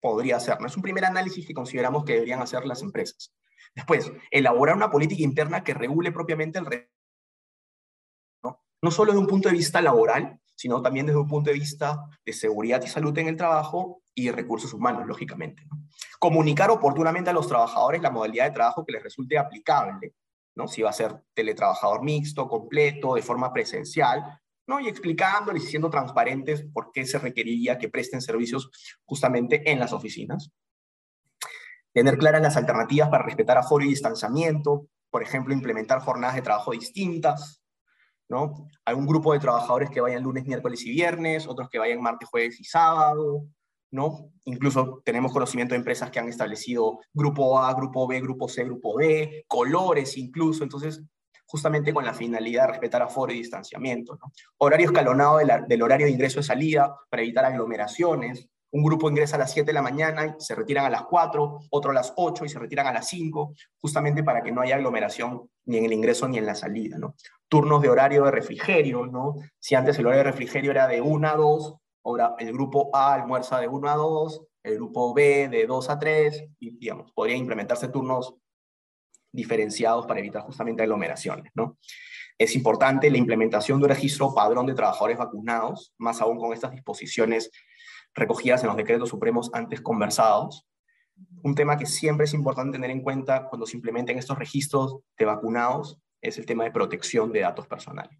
[0.00, 0.38] podría.
[0.58, 0.66] ¿no?
[0.66, 3.34] Es un primer análisis que consideramos que deberían hacer las empresas.
[3.74, 6.88] Después, elaborar una política interna que regule propiamente el
[8.42, 8.62] ¿no?
[8.80, 12.08] no solo desde un punto de vista laboral, sino también desde un punto de vista
[12.24, 15.62] de seguridad y salud en el trabajo y recursos humanos, lógicamente.
[16.18, 20.14] Comunicar oportunamente a los trabajadores la modalidad de trabajo que les resulte aplicable,
[20.56, 20.66] ¿no?
[20.66, 24.80] si va a ser teletrabajador mixto, completo, de forma presencial, ¿no?
[24.80, 28.70] y explicándoles y siendo transparentes por qué se requeriría que presten servicios
[29.04, 30.50] justamente en las oficinas.
[31.92, 36.72] Tener claras las alternativas para respetar aforo y distanciamiento, por ejemplo, implementar jornadas de trabajo
[36.72, 37.62] distintas,
[38.28, 38.68] ¿no?
[38.84, 42.28] Hay un grupo de trabajadores que vayan lunes, miércoles y viernes, otros que vayan martes,
[42.28, 43.46] jueves y sábado,
[43.90, 44.30] ¿no?
[44.44, 48.98] Incluso tenemos conocimiento de empresas que han establecido grupo A, grupo B, grupo C, grupo
[48.98, 51.02] D, colores incluso, entonces
[51.46, 54.18] justamente con la finalidad de respetar aforo y distanciamiento.
[54.20, 54.32] ¿no?
[54.58, 58.48] Horario escalonado del horario de ingreso y salida para evitar aglomeraciones.
[58.72, 61.60] Un grupo ingresa a las 7 de la mañana y se retiran a las 4,
[61.70, 64.76] otro a las 8 y se retiran a las 5, justamente para que no haya
[64.76, 66.98] aglomeración ni en el ingreso ni en la salida.
[66.98, 67.14] ¿no?
[67.48, 69.36] Turnos de horario de refrigerio, ¿no?
[69.58, 71.74] si antes el horario de refrigerio era de 1 a 2,
[72.04, 75.98] ahora el grupo A almuerza de 1 a 2, el grupo B de 2 a
[75.98, 78.34] 3, y digamos, podrían implementarse turnos
[79.32, 81.52] diferenciados para evitar justamente aglomeraciones.
[81.54, 81.78] ¿no?
[82.38, 86.72] Es importante la implementación de un registro padrón de trabajadores vacunados, más aún con estas
[86.72, 87.50] disposiciones
[88.16, 90.66] recogidas en los decretos supremos antes conversados.
[91.42, 95.24] Un tema que siempre es importante tener en cuenta cuando se implementen estos registros de
[95.24, 98.18] vacunados es el tema de protección de datos personales.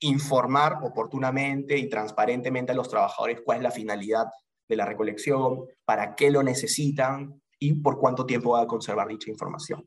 [0.00, 4.26] Informar oportunamente y transparentemente a los trabajadores cuál es la finalidad
[4.68, 9.30] de la recolección, para qué lo necesitan y por cuánto tiempo va a conservar dicha
[9.30, 9.86] información.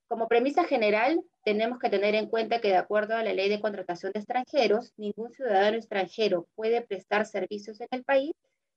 [0.06, 3.60] Como premisa general, tenemos que tener en cuenta que de acuerdo a la ley de
[3.60, 8.32] contratación de extranjeros, ningún ciudadano extranjero puede prestar servicios en el país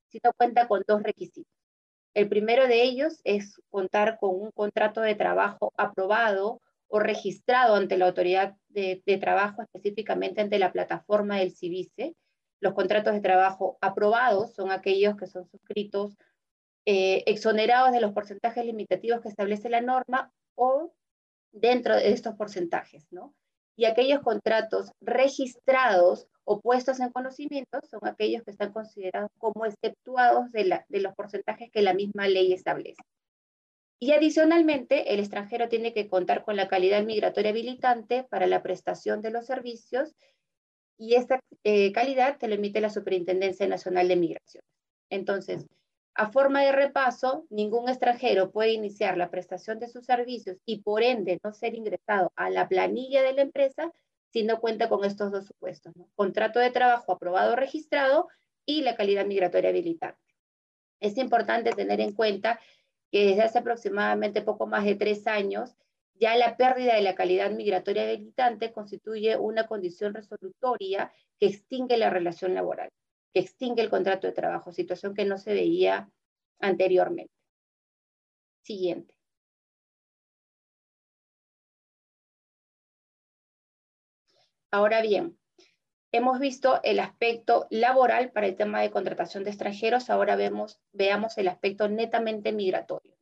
[0.09, 1.51] si no cuenta con dos requisitos.
[2.13, 6.61] El primero de ellos es contar con un contrato de trabajo aprobado
[6.93, 12.15] o registrado ante la autoridad de, trabajo, específicamente ante la plataforma del CIVICE.
[12.59, 16.15] Los contratos de trabajo aprobados son aquellos que son suscritos
[16.85, 20.93] eh, exonerados de los porcentajes limitativos que establece la norma o
[21.51, 23.33] dentro de estos porcentajes, ¿no?
[23.75, 30.51] Y aquellos contratos registrados o puestos en conocimiento son aquellos que están considerados como exceptuados
[30.51, 33.01] de, de los porcentajes que la misma ley establece.
[34.03, 39.21] Y adicionalmente, el extranjero tiene que contar con la calidad migratoria habilitante para la prestación
[39.21, 40.13] de los servicios
[40.97, 44.65] y esta eh, calidad te lo emite la Superintendencia Nacional de Migración.
[45.09, 45.65] Entonces,
[46.15, 51.01] a forma de repaso, ningún extranjero puede iniciar la prestación de sus servicios y por
[51.01, 53.89] ende no ser ingresado a la planilla de la empresa
[54.33, 58.27] si no cuenta con estos dos supuestos, contrato de trabajo aprobado o registrado
[58.65, 60.19] y la calidad migratoria habilitante.
[60.99, 62.59] Es importante tener en cuenta
[63.13, 65.77] que desde hace aproximadamente poco más de tres años,
[66.15, 72.09] ya la pérdida de la calidad migratoria habilitante constituye una condición resolutoria que extingue la
[72.09, 72.89] relación laboral.
[73.33, 76.11] que extingue el contrato de trabajo, situación que no se veía
[76.59, 77.33] anteriormente.
[78.63, 79.13] Siguiente.
[84.71, 85.37] Ahora bien,
[86.13, 91.37] hemos visto el aspecto laboral para el tema de contratación de extranjeros, ahora vemos, veamos
[91.39, 93.17] el aspecto netamente migratorio.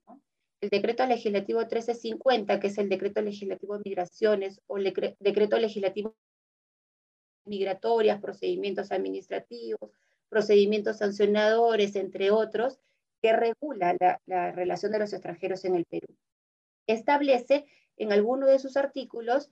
[0.60, 6.16] El decreto legislativo 1350, que es el decreto legislativo de migraciones o el decreto legislativo
[7.46, 9.89] migratorias, procedimientos administrativos,
[10.30, 12.78] procedimientos sancionadores, entre otros,
[13.22, 16.08] que regula la, relación de los extranjeros en el Perú.
[16.88, 17.66] Establece
[17.96, 19.50] en alguno de sus artículos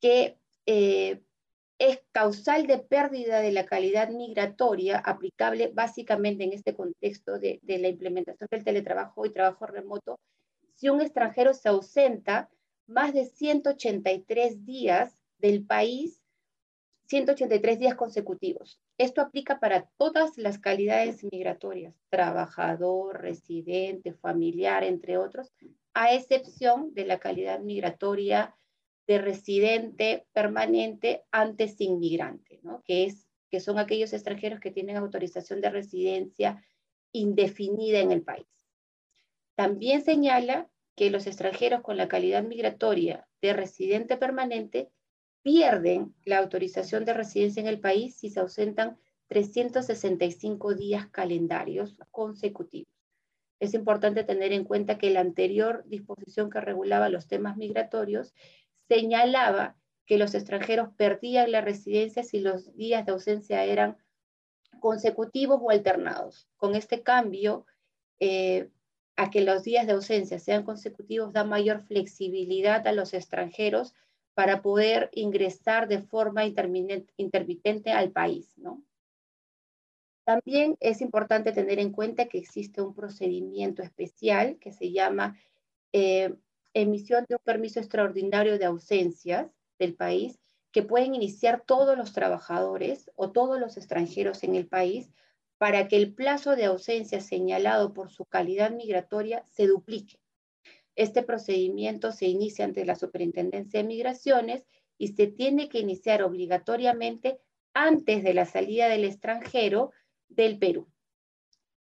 [0.00, 1.22] que eh,
[1.88, 7.78] es causal de pérdida de la calidad migratoria aplicable básicamente en este contexto de, de
[7.78, 10.18] la implementación del teletrabajo y trabajo remoto
[10.74, 12.50] si un extranjero se ausenta
[12.86, 16.22] más de 183 días del país,
[17.06, 18.80] 183 días consecutivos.
[18.98, 25.52] Esto aplica para todas las calidades migratorias, trabajador, residente, familiar, entre otros,
[25.94, 28.54] a excepción de la calidad migratoria
[29.06, 32.82] de residente permanente antes inmigrante, ¿no?
[32.84, 36.64] que, es, que son aquellos extranjeros que tienen autorización de residencia
[37.12, 38.46] indefinida en el país.
[39.54, 44.90] También señala que los extranjeros con la calidad migratoria de residente permanente
[45.42, 48.96] pierden la autorización de residencia en el país si se ausentan
[49.28, 52.88] 365 días calendarios consecutivos.
[53.60, 58.34] Es importante tener en cuenta que la anterior disposición que regulaba los temas migratorios
[58.88, 59.76] señalaba
[60.06, 63.96] que los extranjeros perdían la residencia si los días de ausencia eran
[64.80, 66.48] consecutivos o alternados.
[66.56, 67.64] Con este cambio,
[68.20, 68.70] eh,
[69.16, 73.94] a que los días de ausencia sean consecutivos da mayor flexibilidad a los extranjeros
[74.34, 78.82] para poder ingresar de forma intermitente al país, ¿no?
[80.24, 85.38] También es importante tener en cuenta que existe un procedimiento especial que se llama
[85.92, 86.34] eh,
[86.74, 90.38] emisión de un permiso extraordinario de ausencias del país
[90.72, 95.10] que pueden iniciar todos los trabajadores o todos los extranjeros en el país
[95.56, 100.18] para que el plazo de ausencia señalado por su calidad migratoria se duplique.
[100.96, 104.66] Este procedimiento se inicia ante la Superintendencia de Migraciones
[104.98, 107.38] y se tiene que iniciar obligatoriamente
[107.72, 109.90] antes de la salida del extranjero
[110.28, 110.88] del Perú.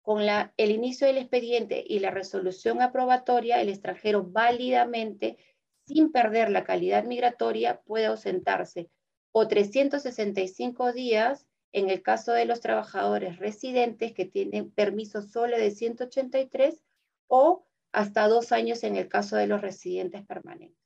[0.06, 5.36] Con la, el inicio del expediente y la resolución aprobatoria, el extranjero válidamente,
[5.84, 8.88] sin perder la calidad migratoria, puede ausentarse
[9.32, 15.72] o 365 días en el caso de los trabajadores residentes que tienen permiso solo de
[15.72, 16.84] 183
[17.26, 20.78] o hasta dos años en el caso de los residentes permanentes.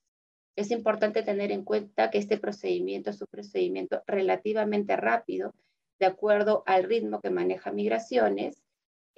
[0.56, 5.54] Es importante tener en cuenta que este procedimiento es un procedimiento relativamente rápido,
[5.98, 8.62] de acuerdo al ritmo que maneja migraciones,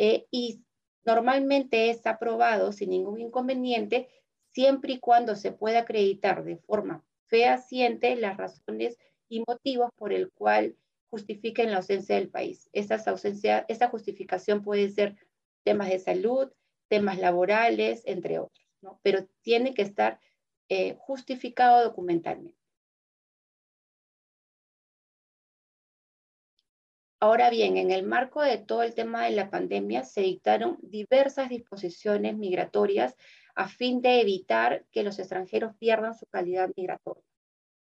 [0.05, 0.65] eh, y
[1.05, 4.09] normalmente es aprobado sin ningún inconveniente,
[4.53, 8.99] siempre y cuando se pueda acreditar de forma fehaciente las razones
[9.29, 10.75] y motivos por el cual
[11.09, 12.69] justifiquen la ausencia del país.
[12.73, 15.15] Esas ausencia, esa justificación puede ser
[15.63, 16.51] temas de salud,
[16.89, 18.67] temas laborales, entre otros,
[19.03, 20.19] pero tiene que estar
[20.69, 22.59] eh, justificado documentalmente.
[27.23, 31.49] Ahora bien, en el marco de todo el tema de la pandemia se dictaron diversas
[31.49, 33.17] disposiciones migratorias
[33.55, 37.23] a fin de evitar que los extranjeros pierdan su calidad migratoria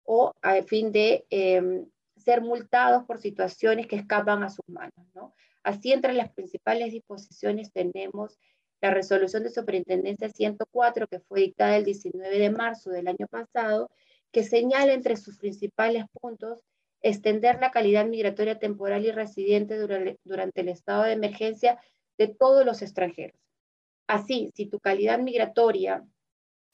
[0.05, 5.05] o a fin de em, ser multados por situaciones que escapan a sus manos.
[5.13, 5.33] ¿no?
[5.61, 8.39] Así, entre las principales disposiciones tenemos
[8.79, 13.91] la resolución de superintendencia 104, que fue dictada el 19 de marzo del año pasado,
[14.31, 16.63] que señala entre sus principales puntos
[17.01, 21.79] extender la calidad migratoria temporal y residente durante, el estado de emergencia
[22.17, 23.39] de todos los extranjeros.
[24.07, 26.05] Así, si tu calidad migratoria,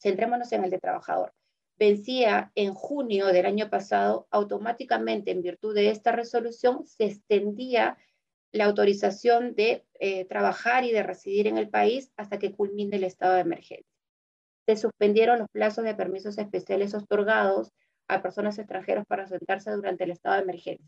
[0.02, 1.34] centrémonos en el de trabajador,
[1.78, 7.98] vencía en junio del año pasado, automáticamente en virtud de esta resolución se extendía
[8.52, 13.04] la autorización de eh, trabajar y de residir en el país hasta que culmine el
[13.04, 13.92] estado de emergencia.
[14.68, 17.72] Se suspendieron los plazos de permisos especiales otorgados
[18.08, 20.88] a personas extranjeras para sentarse durante el estado de emergencia.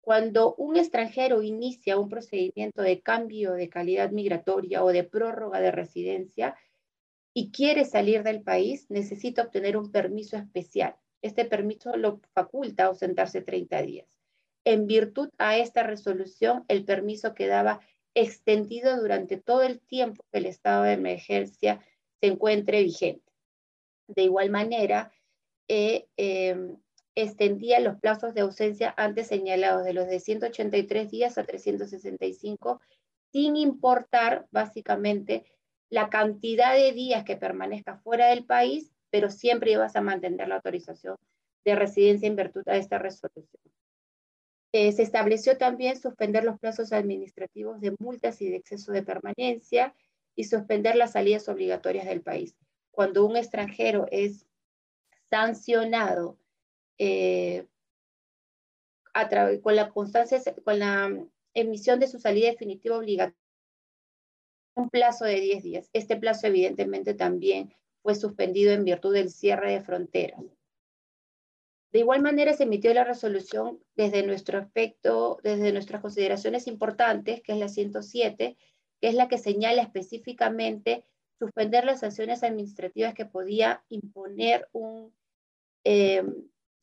[0.00, 5.70] Cuando un extranjero inicia un procedimiento de cambio de calidad migratoria o de prórroga de
[5.70, 6.56] residencia,
[7.38, 10.96] y quiere salir del país, necesita obtener un permiso especial.
[11.22, 14.08] Este permiso lo faculta ausentarse 30 días.
[14.64, 17.80] En virtud a esta resolución, el permiso quedaba
[18.14, 21.80] extendido durante todo el tiempo que el estado de emergencia
[22.20, 23.32] se encuentre vigente.
[24.08, 25.12] De igual manera,
[25.68, 26.76] em,
[27.14, 32.80] extendía los plazos de ausencia antes señalados de los de 183 días a 365,
[33.32, 35.44] sin importar básicamente
[35.90, 40.56] la cantidad de días que permanezca fuera del país, pero siempre ibas a mantener la
[40.56, 41.16] autorización
[41.64, 43.62] de residencia en virtud de esta resolución.
[44.72, 49.94] Eh, se estableció también suspender los plazos administrativos de multas y de exceso de permanencia
[50.36, 52.54] y suspender las salidas obligatorias del país.
[52.90, 54.46] Cuando un extranjero es
[55.30, 56.38] sancionado
[56.98, 57.66] eh,
[59.62, 61.10] con la constancia, con la
[61.54, 63.38] emisión de su salida definitiva obligatoria,
[64.74, 65.90] un plazo de 10 días.
[65.92, 70.40] Este plazo evidentemente también fue suspendido en virtud del cierre de fronteras.
[71.90, 77.52] De igual manera se emitió la resolución desde nuestro aspecto, desde nuestras consideraciones importantes, que
[77.52, 78.56] es la 107,
[79.00, 81.04] que es la que señala específicamente
[81.38, 85.14] suspender las sanciones administrativas que podía imponer un,
[85.84, 86.24] eh,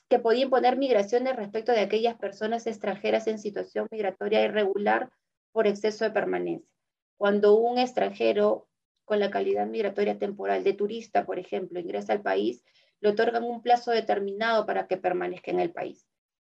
[0.09, 5.11] que podía imponer migraciones respecto de aquellas personas extranjeras en situación migratoria irregular
[5.51, 6.69] por exceso de permanencia.
[7.17, 8.67] Cuando un extranjero
[9.03, 12.63] con la calidad migratoria temporal de turista, por ejemplo, ingresa al país,
[12.99, 16.07] le otorgan un plazo determinado para que permanezca en el país.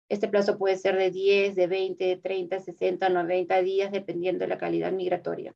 [0.08, 4.48] Este plazo puede ser de 10, de 20, de 30, 60, 90 días, dependiendo de
[4.50, 5.56] la calidad migratoria.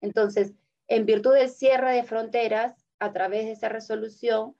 [0.00, 0.52] Entonces,
[0.94, 4.54] en virtud del cierre de fronteras, a través de esa resolución,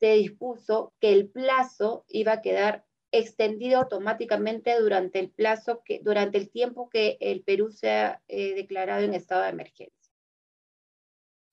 [0.00, 6.38] se dispuso que el plazo iba a quedar extendido automáticamente durante el plazo que, durante
[6.38, 10.10] el tiempo que el Perú sea eh, declarado en estado de emergencia.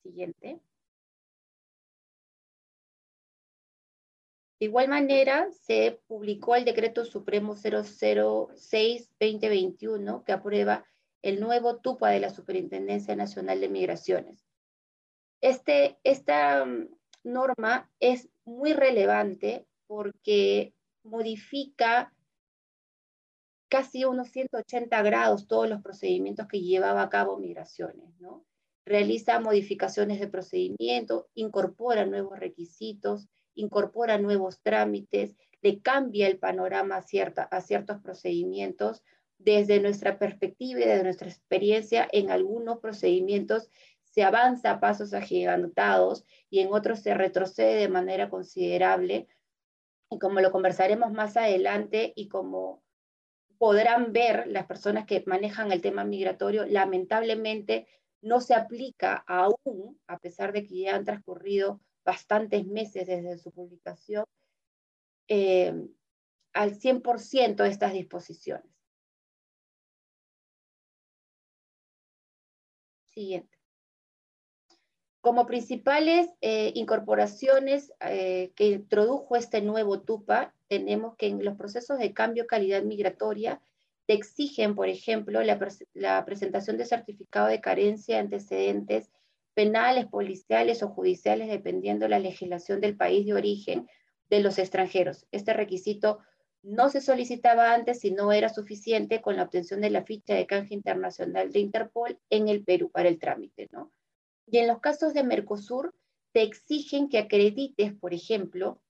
[0.01, 0.61] Siguiente.
[4.59, 10.85] De igual manera, se publicó el Decreto Supremo 006-2021 que aprueba
[11.21, 14.45] el nuevo TUPA de la Superintendencia Nacional de Migraciones.
[15.41, 16.89] Este, esta mm,
[17.23, 22.13] norma es muy relevante porque modifica
[23.69, 28.45] casi unos 180 grados todos los procedimientos que llevaba a cabo migraciones, ¿no?
[28.85, 37.01] Realiza modificaciones de procedimiento, incorpora nuevos requisitos, incorpora nuevos trámites, le cambia el panorama a,
[37.01, 39.03] cierta, a ciertos procedimientos.
[39.43, 43.69] Desde nuestra perspectiva y desde nuestra experiencia, en algunos procedimientos
[44.03, 49.27] se avanza a pasos agigantados y en otros se retrocede de manera considerable.
[50.09, 52.83] Y como lo conversaremos más adelante y como
[53.57, 57.87] podrán ver las personas que manejan el tema migratorio, lamentablemente
[58.21, 63.51] no se aplica aún, a pesar de que ya han transcurrido bastantes meses desde su
[63.51, 64.25] publicación,
[65.27, 65.73] eh,
[66.53, 68.70] al 100% de estas disposiciones.
[73.13, 73.57] Siguiente.
[75.21, 81.99] Como principales eh, incorporaciones eh, que introdujo este nuevo TUPA, tenemos que en los procesos
[81.99, 83.61] de cambio calidad migratoria
[84.07, 85.59] te exigen, por ejemplo, la,
[85.93, 89.11] la presentación de certificado de carencia de antecedentes
[89.53, 93.87] penales, policiales o judiciales, dependiendo de la legislación del país de origen
[94.29, 95.27] de los extranjeros.
[95.31, 96.19] Este requisito
[96.63, 100.45] no se solicitaba antes si no era suficiente con la obtención de la ficha de
[100.45, 103.91] canje internacional de Interpol en el Perú para el trámite, ¿no?
[104.47, 105.95] Y en los casos de Mercosur,
[106.33, 108.81] te exigen que acredites, por ejemplo,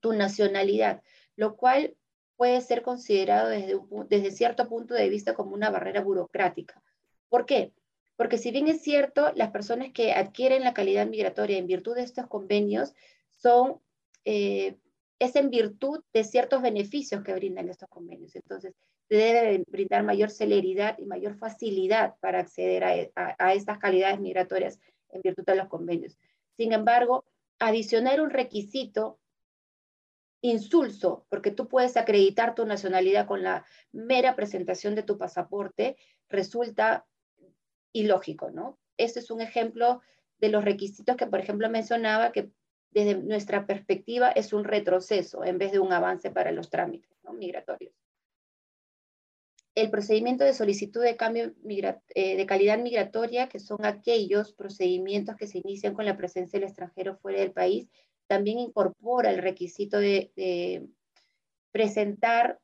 [0.00, 1.02] tu nacionalidad,
[1.36, 1.96] lo cual
[2.36, 6.82] puede ser considerado desde, desde cierto punto de vista como una barrera burocrática.
[7.28, 7.72] ¿Por qué?
[8.16, 12.02] Porque si bien es cierto, las personas que adquieren la calidad migratoria en virtud de
[12.02, 12.94] estos convenios
[13.28, 13.80] son,
[14.24, 14.76] eh,
[15.18, 18.34] es en virtud de ciertos beneficios que brindan estos convenios.
[18.36, 18.74] Entonces,
[19.08, 24.78] se debe brindar mayor celeridad y mayor facilidad para acceder a, estas calidades migratorias
[25.10, 26.18] en virtud de los convenios.
[26.56, 27.24] Sin embargo,
[27.58, 29.18] adicionar un requisito
[30.40, 35.96] insulso, porque tú puedes acreditar tu nacionalidad con la mera presentación de tu pasaporte,
[36.28, 37.06] resulta
[37.92, 38.78] ilógico, ¿no?
[38.96, 40.00] Este es un ejemplo
[40.38, 42.50] de los requisitos que, por ejemplo, mencionaba que
[42.90, 47.92] desde nuestra perspectiva es un retroceso en vez de un avance para los trámites migratorios
[49.80, 51.52] el procedimiento de solicitud de cambio
[52.14, 56.68] eh, de calidad migratoria, que son aquellos procedimientos que se inician con la presencia del
[56.68, 57.88] extranjero fuera del país,
[58.26, 60.88] también incorpora el requisito de,
[61.70, 62.58] presentar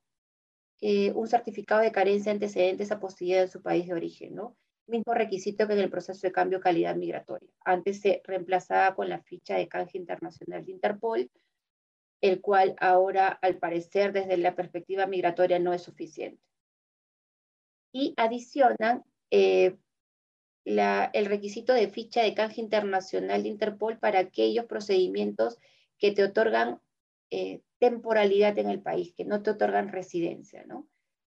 [0.81, 4.35] eh, un certificado de carencia antecedentes a posteridad en su país de origen.
[4.87, 7.51] Mismo requisito que en el proceso de cambio calidad migratoria.
[7.65, 11.31] Antes se reemplazaba con la ficha de canje internacional de Interpol,
[12.21, 16.43] el cual ahora, al parecer, desde la perspectiva migratoria no es suficiente
[17.95, 19.77] y adicionan eh,
[20.65, 25.59] el requisito de ficha de canje internacional de Interpol para aquellos procedimientos
[25.97, 26.81] que te otorgan
[27.31, 30.89] eh, temporalidad en el país, que no te otorgan residencia, ¿no?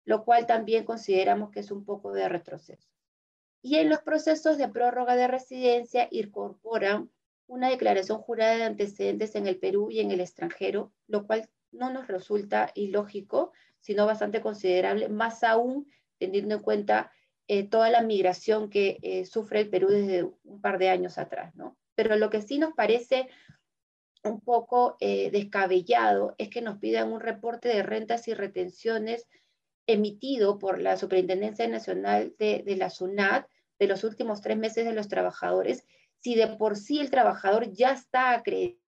[0.04, 2.88] Lo cual también consideramos que es un poco de retroceso.
[3.62, 7.10] Y en los procesos de prórroga de residencia incorporan
[7.46, 11.90] una declaración jurada de antecedentes en el Perú y en el extranjero, lo cual no
[11.90, 15.88] nos resulta ilógico, sino bastante considerable, más aún
[16.18, 17.12] teniendo en cuenta
[17.48, 21.54] eh, toda la migración que eh, sufre el Perú desde un par de años atrás,
[21.56, 21.76] ¿no?
[21.96, 23.28] Pero lo que sí nos parece
[24.22, 29.26] un poco eh, descabellado es que nos pidan un reporte de rentas y retenciones
[29.92, 35.08] emitido por la Superintendencia Nacional de, la SUNAT de los últimos tres meses de los
[35.08, 35.86] trabajadores,
[36.18, 38.80] si de por sí el trabajador ya está acreditado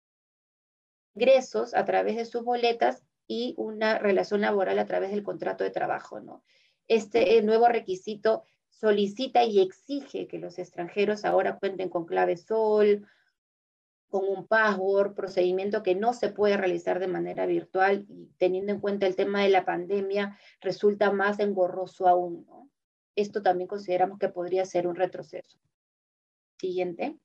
[1.14, 5.70] ingresos a través de sus boletas y una relación laboral a través del contrato de
[5.70, 6.42] trabajo, ¿no?
[6.88, 13.06] Este nuevo requisito solicita y exige que los extranjeros ahora cuenten con clave SOL,
[14.12, 18.78] con un password, procedimiento que no se puede realizar de manera virtual y teniendo en
[18.78, 22.46] cuenta el tema de la pandemia, resulta más engorroso aún.
[23.16, 25.58] Esto también consideramos que podría ser un retroceso.
[26.58, 27.16] Siguiente.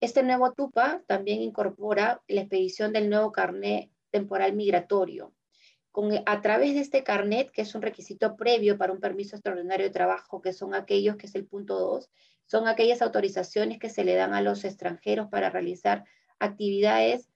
[0.00, 5.34] Este nuevo TUPA también incorpora la expedición del nuevo carnet temporal migratorio.
[5.92, 9.86] Con, a través de este carnet, que es un requisito previo para un permiso extraordinario
[9.86, 12.08] de trabajo, que son aquellos, que es el punto 2,
[12.46, 16.04] son aquellas autorizaciones que se le dan a los extranjeros para realizar
[16.38, 17.28] actividades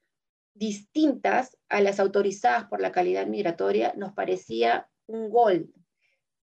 [0.53, 5.73] distintas a las autorizadas por la calidad migratoria, nos parecía un gol.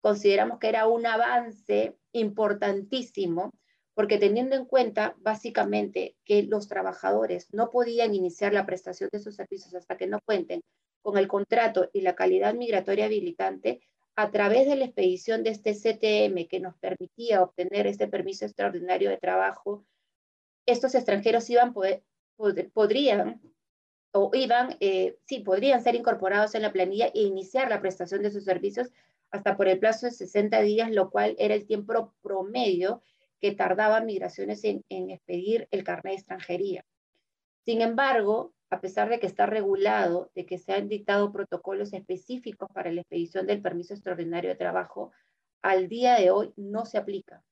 [0.02, 3.54] Consideramos que era un avance importantísimo
[3.94, 9.36] porque teniendo en cuenta básicamente que los trabajadores no podían iniciar la prestación de sus
[9.36, 10.62] servicios hasta que no cuenten
[11.02, 13.82] con el contrato y la calidad migratoria habilitante,
[14.16, 19.10] a través de la expedición de este CTM que nos permitía obtener este permiso extraordinario
[19.10, 19.86] de trabajo,
[20.66, 21.74] estos extranjeros iban
[22.74, 23.42] podrían
[24.12, 28.32] o iban, eh, sí, podrían ser incorporados en la planilla e iniciar la prestación de
[28.32, 28.92] sus servicios
[29.32, 33.02] hasta por el plazo de 60 días, lo cual era el tiempo promedio
[33.40, 36.86] que tardaba migraciones en, expedir el carnet de extranjería.
[37.66, 42.70] Sin embargo, a pesar de que está regulado, de que se han dictado protocolos específicos
[42.74, 45.12] para la expedición del permiso extraordinario de trabajo,
[45.62, 47.44] al día de hoy no se aplica.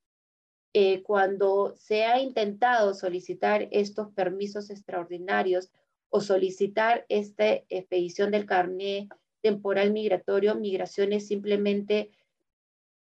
[0.74, 5.72] Eh, cuando se ha intentado solicitar estos permisos extraordinarios
[6.09, 9.07] o solicitar esta expedición del carnet
[9.41, 12.11] temporal migratorio, migraciones simplemente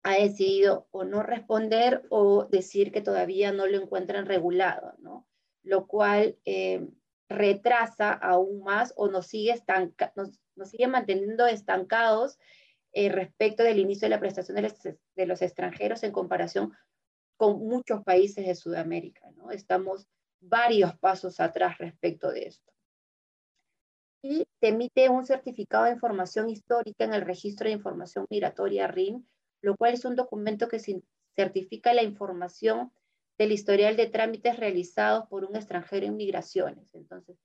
[0.04, 5.26] ha decidido o no responder o decir que todavía no lo encuentran regulado, ¿no?
[5.64, 6.88] Lo cual eh,
[7.30, 9.56] retrasa aún más o nos sigue,
[10.88, 12.38] manteniendo estancados
[12.92, 14.58] eh, respecto del inicio de la prestación
[15.16, 16.74] de los, extranjeros en comparación
[17.38, 19.52] con muchos países de Sudamérica, ¿no?
[19.52, 20.08] Estamos
[20.40, 22.72] varios pasos atrás respecto de esto.
[24.22, 29.26] Y te emite un certificado de información histórica en el registro de información migratoria RIM,
[29.62, 30.80] lo cual es un documento que
[31.36, 32.92] certifica la información
[33.44, 36.96] del historial de trámites realizados por un extranjero en migraciones.
[36.96, 37.38] Entonces,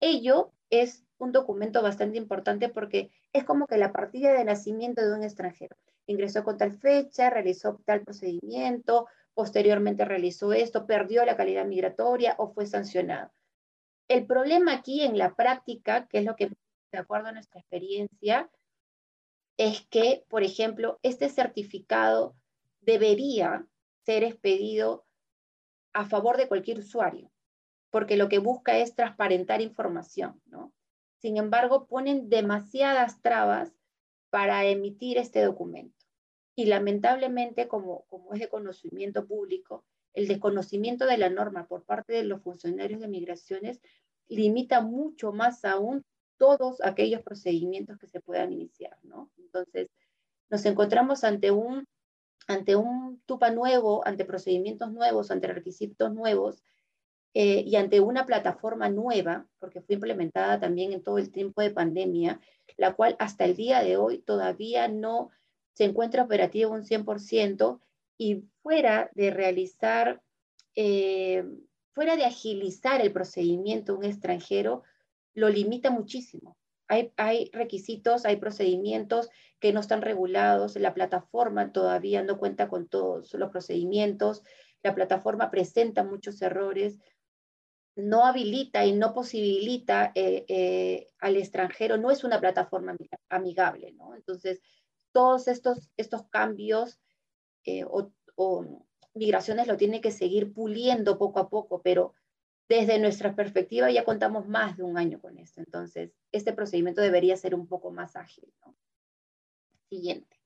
[0.00, 5.12] ello es un documento bastante importante porque es como que la partida de nacimiento de
[5.12, 5.76] un extranjero.
[6.06, 12.52] Ingresó con tal fecha, realizó tal procedimiento, posteriormente realizó esto, perdió la calidad migratoria o
[12.52, 13.30] fue sancionado.
[14.08, 16.48] El problema aquí en la práctica, que es lo que,
[16.90, 18.50] de acuerdo a nuestra experiencia,
[19.58, 22.34] es que, por ejemplo, este certificado
[22.80, 23.66] debería
[24.04, 25.04] ser expedido
[25.94, 27.30] a favor de cualquier usuario,
[27.90, 30.72] porque lo que busca es transparentar información, ¿no?
[31.20, 33.72] Sin embargo, ponen demasiadas trabas
[34.30, 36.04] para emitir este documento.
[36.56, 42.12] Y lamentablemente, como, como es de conocimiento público, el desconocimiento de la norma por parte
[42.12, 43.80] de los funcionarios de migraciones
[44.28, 46.04] limita mucho más aún
[46.36, 49.30] todos aquellos procedimientos que se puedan iniciar, ¿no?
[49.38, 49.88] Entonces,
[50.50, 51.86] nos encontramos ante un,
[52.46, 56.62] ante un TUPA nuevo, ante procedimientos nuevos, ante requisitos nuevos
[57.32, 61.70] eh, y ante una plataforma nueva, porque fue implementada también en todo el tiempo de
[61.70, 62.40] pandemia,
[62.76, 65.30] la cual hasta el día de hoy todavía no
[65.72, 67.80] se encuentra operativa un 100%
[68.16, 70.22] y fuera de realizar,
[70.76, 71.44] eh,
[71.92, 74.84] fuera de agilizar el procedimiento un extranjero,
[75.34, 76.56] lo limita muchísimo.
[76.86, 83.32] Hay, requisitos, hay procedimientos que no están regulados, la plataforma todavía no cuenta con todos
[83.34, 84.42] los procedimientos,
[84.82, 86.98] la plataforma presenta muchos errores,
[87.96, 92.96] no habilita y no posibilita eh, eh, al extranjero, no es una plataforma
[93.28, 94.14] amigable, ¿no?
[94.14, 94.60] Entonces,
[95.12, 96.98] todos estos, estos cambios
[97.64, 102.14] eh, o, o migraciones lo tiene que seguir puliendo poco a poco, pero
[102.68, 107.36] desde nuestra perspectiva ya contamos más de un año con esto, entonces este procedimiento debería
[107.36, 108.52] ser un poco más ágil.
[109.88, 110.40] Siguiente.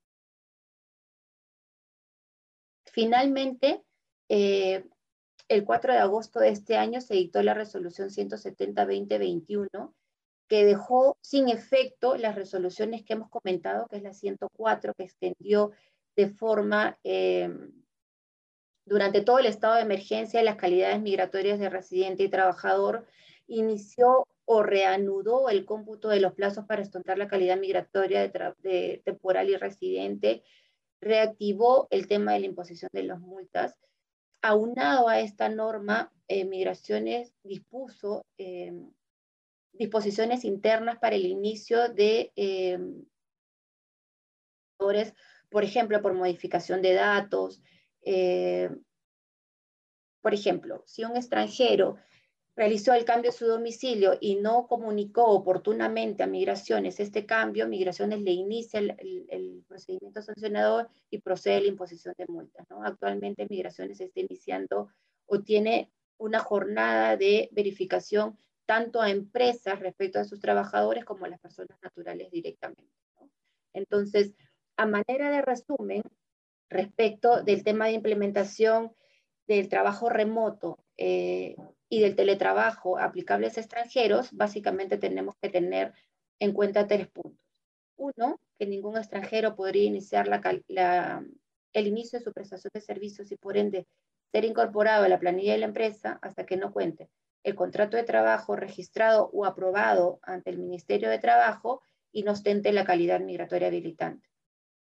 [2.87, 3.85] Finalmente,
[4.29, 4.85] eh,
[5.49, 9.95] el 4 de agosto de este año se dictó la resolución 170-2021
[10.49, 15.73] que dejó sin efecto las resoluciones que hemos comentado, que es la 104, que extendió
[16.17, 17.51] de forma eh,
[18.89, 23.07] durante todo el estado de emergencia las calidades migratorias de residente y trabajador,
[23.47, 29.51] inició o reanudó el cómputo de los plazos para estontar la calidad migratoria de, temporal
[29.51, 30.43] y residente,
[31.01, 33.77] reactivó el tema de la imposición de las multas.
[34.41, 38.73] Aunado a esta norma, eh, Migraciones dispuso eh,
[39.73, 42.79] disposiciones internas para el inicio de, eh,
[44.79, 47.61] por ejemplo, por modificación de datos.
[48.11, 48.71] Eh,
[50.23, 51.99] por ejemplo, si un extranjero
[52.57, 58.23] realizó el cambio de su domicilio y no comunicó oportunamente a Migraciones este cambio, Migraciones
[58.23, 62.67] le inicia el, procedimiento sancionador y procede a la imposición de multas.
[62.83, 64.89] Actualmente Migraciones está iniciando
[65.27, 71.29] o tiene una jornada de verificación tanto a empresas respecto a sus trabajadores como a
[71.29, 72.91] las personas naturales directamente.
[73.75, 74.33] Entonces,
[74.79, 76.03] a manera de resumen,
[76.69, 78.95] respecto del tema de implementación
[79.47, 81.57] del trabajo remoto eh,
[81.89, 85.95] y del teletrabajo aplicables extranjeros, básicamente tenemos que tener
[86.39, 87.41] en cuenta tres puntos.
[87.97, 90.29] Uno, que ningún extranjero podría iniciar
[91.73, 93.87] el inicio de su prestación de servicios y por ende
[94.31, 97.09] ser incorporado a la planilla de la empresa hasta que no cuente
[97.45, 102.73] el contrato de trabajo registrado o aprobado ante el Ministerio de Trabajo y no ostente
[102.73, 104.29] la calidad migratoria habilitante.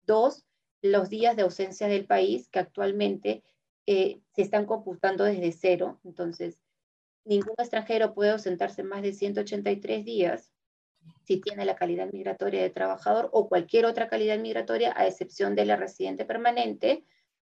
[0.04, 0.47] Dos,
[0.82, 3.44] los días de ausencia del país que actualmente
[3.86, 6.00] eh, se están computando desde cero.
[6.04, 6.60] Entonces,
[7.26, 10.52] ningún extranjero puede ausentarse más de 183 días
[11.26, 15.66] si tiene la calidad migratoria de trabajador o cualquier otra calidad migratoria, a excepción de
[15.66, 17.06] la residente permanente,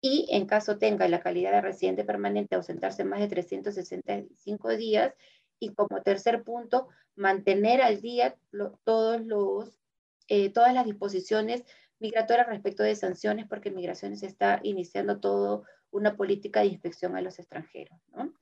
[0.01, 5.15] y en caso tenga la calidad de residente permanente ausentarse más de 365 días
[5.61, 8.37] y como tercer punto, mantener al día
[8.85, 9.79] todos los,
[10.27, 11.63] eh, todas las disposiciones
[12.03, 17.39] migratorias respecto de sanciones porque Migraciones está iniciando toda una política de inspección a los
[17.39, 17.99] extranjeros.
[18.15, 18.33] ¿no?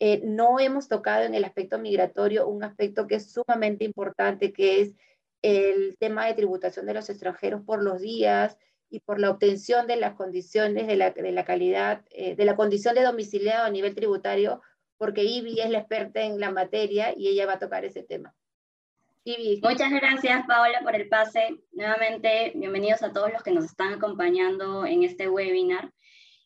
[0.00, 4.80] Eh, no hemos tocado en el aspecto migratorio un aspecto que es sumamente importante, que
[4.80, 4.94] es
[5.42, 8.56] el tema de tributación de los extranjeros por los días,
[8.92, 12.56] y por la obtención de las condiciones de la, de la calidad, eh, de la
[12.56, 14.60] condición de domiciliado a nivel tributario,
[14.98, 18.34] porque Ivy es la experta en la materia y ella va a tocar ese tema.
[19.24, 21.56] Muchas gracias, Paola, por el pase.
[21.70, 25.92] Nuevamente, bienvenidos a todos los que nos están acompañando en este webinar.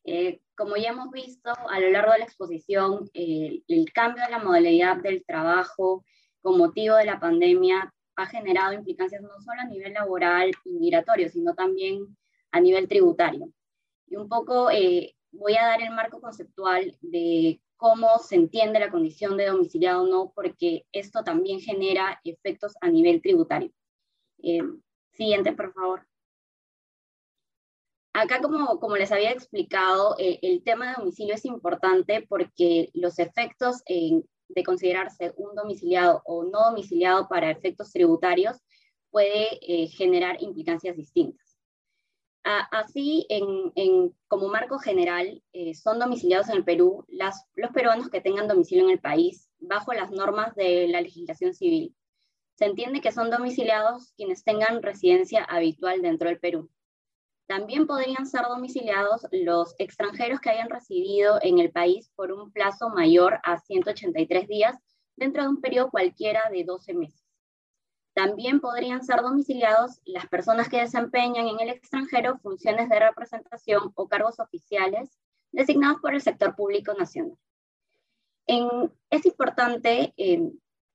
[0.05, 4.41] Eh, como ya hemos visto a lo largo de la exposición, el cambio de la
[4.41, 6.05] modalidad del trabajo
[6.43, 11.31] con motivo de la pandemia ha generado implicancias no solo a nivel laboral y migratorio,
[11.31, 12.15] sino también
[12.51, 13.51] a nivel tributario.
[14.07, 18.91] Y un poco eh, voy a dar el marco conceptual de cómo se entiende la
[18.91, 23.71] condición de domiciliado o no, porque esto también genera efectos a nivel tributario.
[24.43, 24.63] Eh,
[25.13, 26.07] siguiente, por favor.
[28.13, 33.83] Acá, como, les había explicado, eh, el tema de domicilio es importante porque los efectos
[33.87, 38.57] de considerarse un domiciliado o no domiciliado para efectos tributarios
[39.11, 41.46] puede generar implicancias distintas.
[42.47, 43.27] Así,
[44.29, 48.91] como marco general, eh, son domiciliados en el Perú los peruanos que tengan domicilio en
[48.91, 51.97] el país bajo las normas de la legislación civil.
[52.55, 56.71] Se entiende que son domiciliados quienes tengan residencia habitual dentro del Perú.
[57.49, 62.91] También podrían ser domiciliados los extranjeros que hayan residido en el país por un plazo
[62.91, 64.77] mayor a 183 días
[65.17, 67.26] dentro de un periodo cualquiera de 12 meses.
[68.17, 74.09] También podrían ser domiciliados las personas que desempeñan en el extranjero funciones de representación o
[74.09, 75.19] cargos oficiales
[75.53, 77.37] designados por el sector público nacional.
[79.11, 80.51] es importante eh,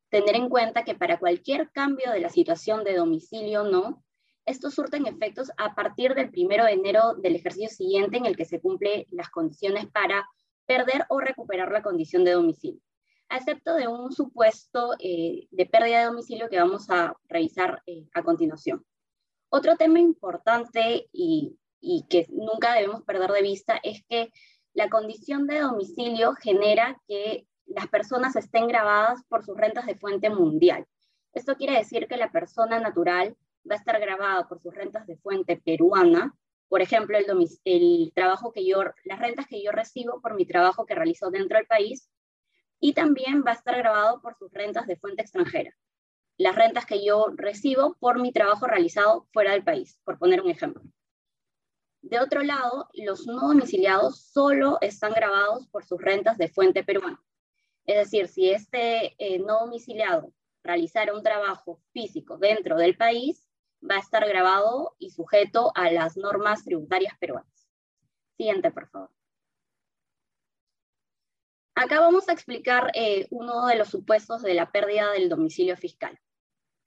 [0.09, 4.03] tener en cuenta que para cualquier cambio de la situación de domicilio no,
[4.47, 8.45] estos surten efectos a partir del primero de enero del ejercicio siguiente en el que
[8.45, 10.27] se cumplen las condiciones para
[10.65, 12.81] perder o recuperar la condición de domicilio
[13.37, 18.23] excepto de un supuesto eh, de pérdida de domicilio que vamos a revisar eh, a
[18.23, 18.85] continuación.
[19.49, 21.57] Otro tema importante y,
[22.09, 24.31] que nunca debemos perder de vista es que
[24.73, 30.29] la condición de domicilio genera que las personas estén grabadas por sus rentas de fuente
[30.29, 30.85] mundial.
[31.33, 33.35] Esto quiere decir que la persona natural
[33.69, 36.35] va a estar grabada por sus rentas de fuente peruana,
[36.71, 37.17] por ejemplo,
[37.65, 41.57] el trabajo que yo, las rentas que yo recibo por mi trabajo que realizo dentro
[41.57, 42.09] del país,
[42.81, 45.73] y también va a estar grabado por sus rentas de fuente extranjera,
[46.37, 50.49] las rentas que yo recibo por mi trabajo realizado fuera del país, por poner un
[50.49, 50.81] ejemplo.
[52.01, 57.23] De otro lado, los no domiciliados solo están grabados por sus rentas de fuente peruana.
[57.85, 63.47] Es decir, si este eh, no domiciliado realizara un trabajo físico dentro del país,
[63.87, 67.69] va a estar grabado y sujeto a las normas tributarias peruanas.
[68.35, 69.20] Siguiente, por favor.
[71.75, 76.19] Acá vamos a explicar eh, uno de los supuestos de la pérdida del domicilio fiscal.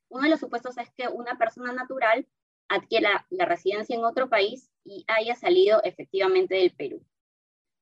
[0.09, 2.29] Uno de los supuestos es que una persona natural
[2.69, 7.05] adquiera la residencia en otro país y haya salido efectivamente del Perú.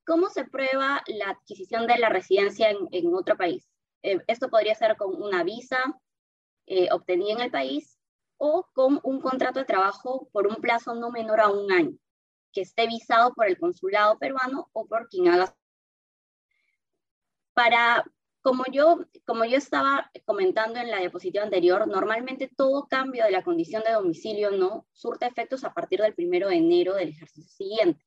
[0.06, 3.68] ¿Cómo se prueba la adquisición de la residencia en, otro país?
[4.02, 5.78] Eh, esto podría ser con una visa
[6.66, 7.98] eh, obtenida en el país
[8.36, 11.96] o con un contrato de trabajo por un plazo no menor a un año,
[12.52, 15.54] que esté visado por el consulado peruano o por quien haga.
[17.54, 18.04] Para,
[18.40, 23.42] como yo, como yo estaba comentando en la diapositiva anterior, normalmente todo cambio de la
[23.42, 28.04] condición de domicilio no surte efectos a partir del primero de enero del ejercicio siguiente.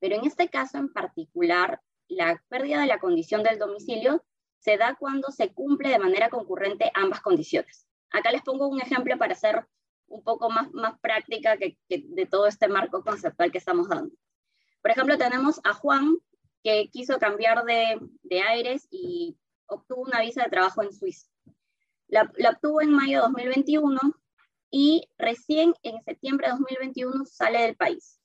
[0.00, 4.24] Pero en este caso en particular, la pérdida de la condición del domicilio
[4.58, 7.86] se da cuando se cumple de manera concurrente ambas condiciones.
[8.10, 9.66] Acá les pongo un ejemplo para hacer
[10.06, 14.14] un poco más, más práctica que, de todo este marco conceptual que estamos dando.
[14.82, 16.16] Por ejemplo, tenemos a Juan
[16.62, 19.36] que quiso cambiar de, de aires y
[19.66, 21.28] obtuvo una visa de trabajo en Suiza.
[22.08, 23.98] La, la, obtuvo en mayo de 2021
[24.70, 28.20] y recién en septiembre de 2021 sale del país.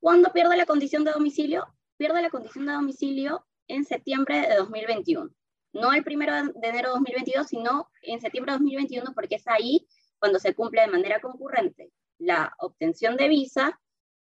[0.00, 1.66] ¿Cuándo pierde la condición de domicilio?
[1.96, 5.30] Pierde la condición de domicilio en septiembre de 2021.
[5.72, 9.86] No el primero de enero de 2022, sino en septiembre de 2021, porque es ahí
[10.18, 13.80] cuando se cumple de manera concurrente la obtención de visa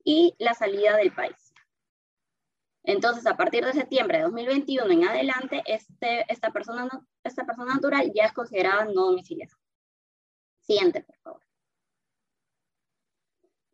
[0.04, 1.47] y la salida del país.
[2.88, 6.90] Entonces, a partir de septiembre de 2021 en adelante, este, esta, persona,
[7.22, 9.54] esta persona natural ya es considerada no domiciliada.
[10.62, 11.42] Siguiente, por favor.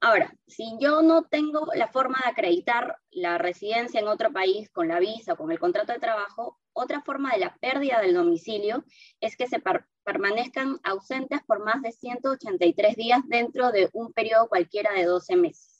[0.01, 4.87] Ahora, si yo no tengo la forma de acreditar la residencia en otro país con
[4.87, 8.83] la visa o con el contrato de trabajo, otra forma de la pérdida del domicilio
[9.21, 9.61] es que se
[10.03, 15.72] permanezcan ausentes por más de 183 días dentro de un periodo cualquiera de 12 meses.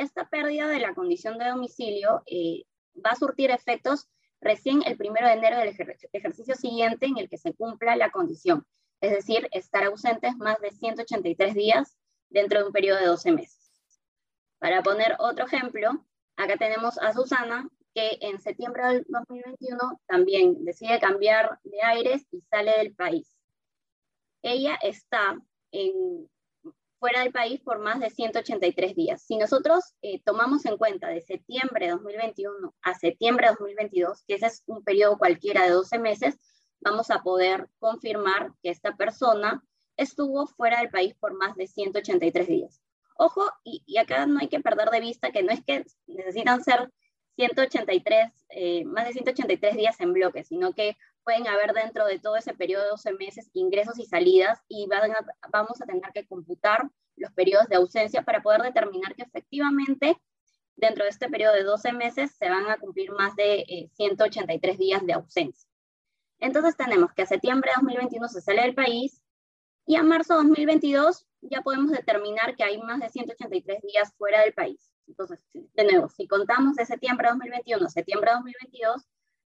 [0.00, 2.64] Esta pérdida de la condición de domicilio eh,
[3.04, 4.08] va a surtir efectos
[4.40, 5.76] recién el primero de enero del
[6.14, 8.66] ejercicio siguiente en el que se cumpla la condición,
[9.02, 11.98] es decir, estar ausentes más de 183 días
[12.30, 13.70] dentro de un periodo de 12 meses.
[14.58, 20.98] Para poner otro ejemplo, acá tenemos a Susana, que en septiembre del 2021 también decide
[20.98, 23.36] cambiar de aires y sale del país.
[24.40, 25.38] Ella está
[27.00, 29.22] fuera del país por más de 183 días.
[29.22, 34.34] Si nosotros eh, tomamos en cuenta de septiembre de 2021 a septiembre de 2022, que
[34.34, 36.38] ese es un periodo cualquiera de 12 meses,
[36.80, 39.64] vamos a poder confirmar que esta persona
[39.96, 42.82] estuvo fuera del país por más de 183 días.
[43.16, 46.90] Ojo, y, acá no hay que perder de vista que no es que necesitan ser
[47.36, 50.96] 183, eh, más de 183 días en bloque, sino que
[51.30, 54.88] pueden haber dentro de todo ese periodo de 12 meses ingresos y salidas y
[55.52, 60.20] vamos a tener que computar los periodos de ausencia para poder determinar que efectivamente
[60.74, 64.76] dentro de este periodo de 12 meses se van a cumplir más de 183 eh,
[64.76, 65.70] días de ausencia.
[66.40, 69.22] Entonces tenemos que a septiembre de 2021 se sale del país,
[69.86, 74.40] y a marzo de 2022 ya podemos determinar que hay más de 183 días fuera
[74.40, 74.90] del país.
[75.06, 79.06] Entonces, de nuevo, si contamos de septiembre de 2021 a septiembre de 2022,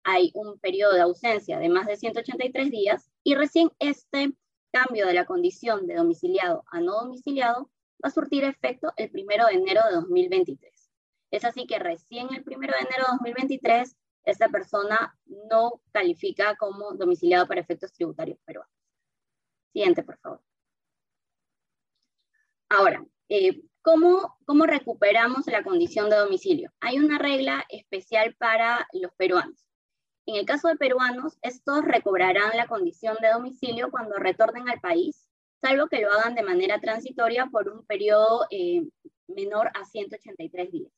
[0.04, 4.34] hay un periodo de ausencia de más de 183 días y recién este
[4.72, 7.70] cambio de la condición de domiciliado a no domiciliado
[8.04, 10.92] va a surtir efecto el primero de enero de 2023.
[11.32, 13.96] Es así que recién el primero de enero de 2023,
[14.26, 15.18] esta persona
[15.50, 18.72] no califica como domiciliado para efectos tributarios peruanos.
[19.72, 20.42] Siguiente, por favor.
[22.70, 26.72] Ahora, eh, ¿cómo, ¿cómo recuperamos la condición de domicilio?
[26.80, 29.64] Hay una regla especial para los peruanos.
[30.26, 35.28] En el caso de peruanos, estos recobrarán la condición de domicilio cuando retornen al país,
[35.60, 38.84] salvo que lo hagan de manera transitoria por un periodo eh,
[39.28, 40.92] menor a 183 días.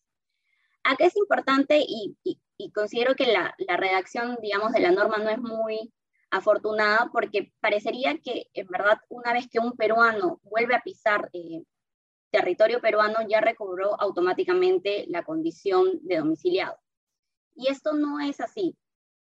[0.83, 5.29] Acá es importante y, y, considero que la, la, redacción, digamos, de la norma no
[5.29, 5.91] es muy
[6.29, 11.63] afortunada porque parecería que en verdad una vez que un peruano vuelve a pisar eh,
[12.29, 16.77] territorio peruano ya recobró automáticamente la condición de domiciliado.
[17.55, 18.75] Y esto no es así.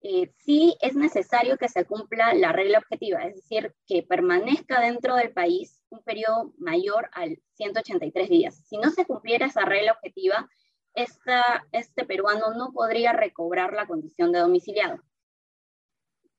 [0.03, 5.15] Eh, sí es necesario que se cumpla la regla objetiva, es decir, que permanezca dentro
[5.15, 8.55] del país un periodo mayor al 183 días.
[8.67, 10.49] Si no se cumpliera esa regla objetiva,
[10.93, 14.99] este peruano no podría recobrar la condición de domiciliado.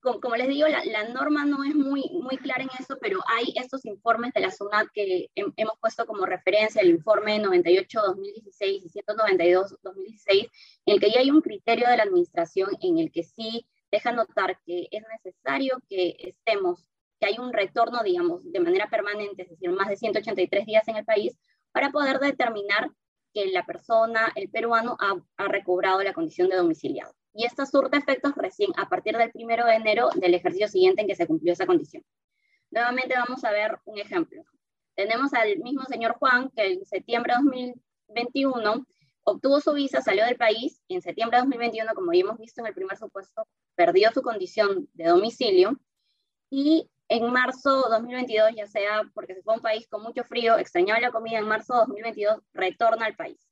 [0.03, 3.85] Como, les digo, la, norma no es muy, muy clara en eso, pero hay estos
[3.85, 10.51] informes de la SUNAT que hemos puesto como referencia, el informe 98-2016 y 192-2016,
[10.87, 14.11] en el que ya hay un criterio de la administración en el que sí deja
[14.11, 16.85] notar que es necesario que estemos,
[17.21, 20.97] que hay un retorno, digamos, de manera permanente, es decir, más de 183 días en
[20.97, 21.39] el país,
[21.71, 22.91] para poder determinar
[23.33, 27.97] que la persona, el peruano, ha, ha recobrado la condición de domiciliado y esta surte
[27.97, 31.53] efectos recién a partir del primero de enero del ejercicio siguiente en que se cumplió
[31.53, 32.05] esa condición.
[32.70, 34.45] Nuevamente vamos a ver un ejemplo.
[34.95, 38.87] Tenemos al mismo señor Juan que en septiembre de 2021
[39.24, 42.66] obtuvo su visa, salió del país, en septiembre de 2021, como ya hemos visto en
[42.66, 45.78] el primer supuesto, perdió su condición de domicilio
[46.51, 50.24] y en marzo de 2022, ya sea porque se fue a un país con mucho
[50.24, 53.52] frío, extrañaba la comida, en marzo de 2022 retorna al país.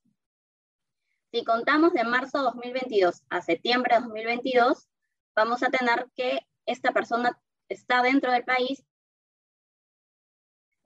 [1.33, 4.89] Si contamos de marzo de 2022 a septiembre de 2022,
[5.37, 8.85] vamos a tener que esta persona está dentro del país,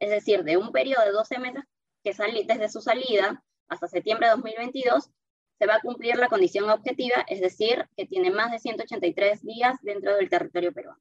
[0.01, 1.65] es decir, de un periodo de 12 meses
[2.03, 5.11] que sale desde su salida hasta septiembre de 2022,
[5.59, 9.79] se va a cumplir la condición objetiva, es decir, que tiene más de 183 días
[9.81, 11.01] dentro del territorio peruano.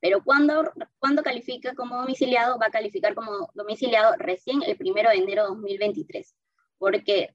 [0.00, 5.16] Pero cuando, cuando califica como domiciliado, va a calificar como domiciliado recién el primero de
[5.16, 6.34] enero de 2023,
[6.78, 7.34] porque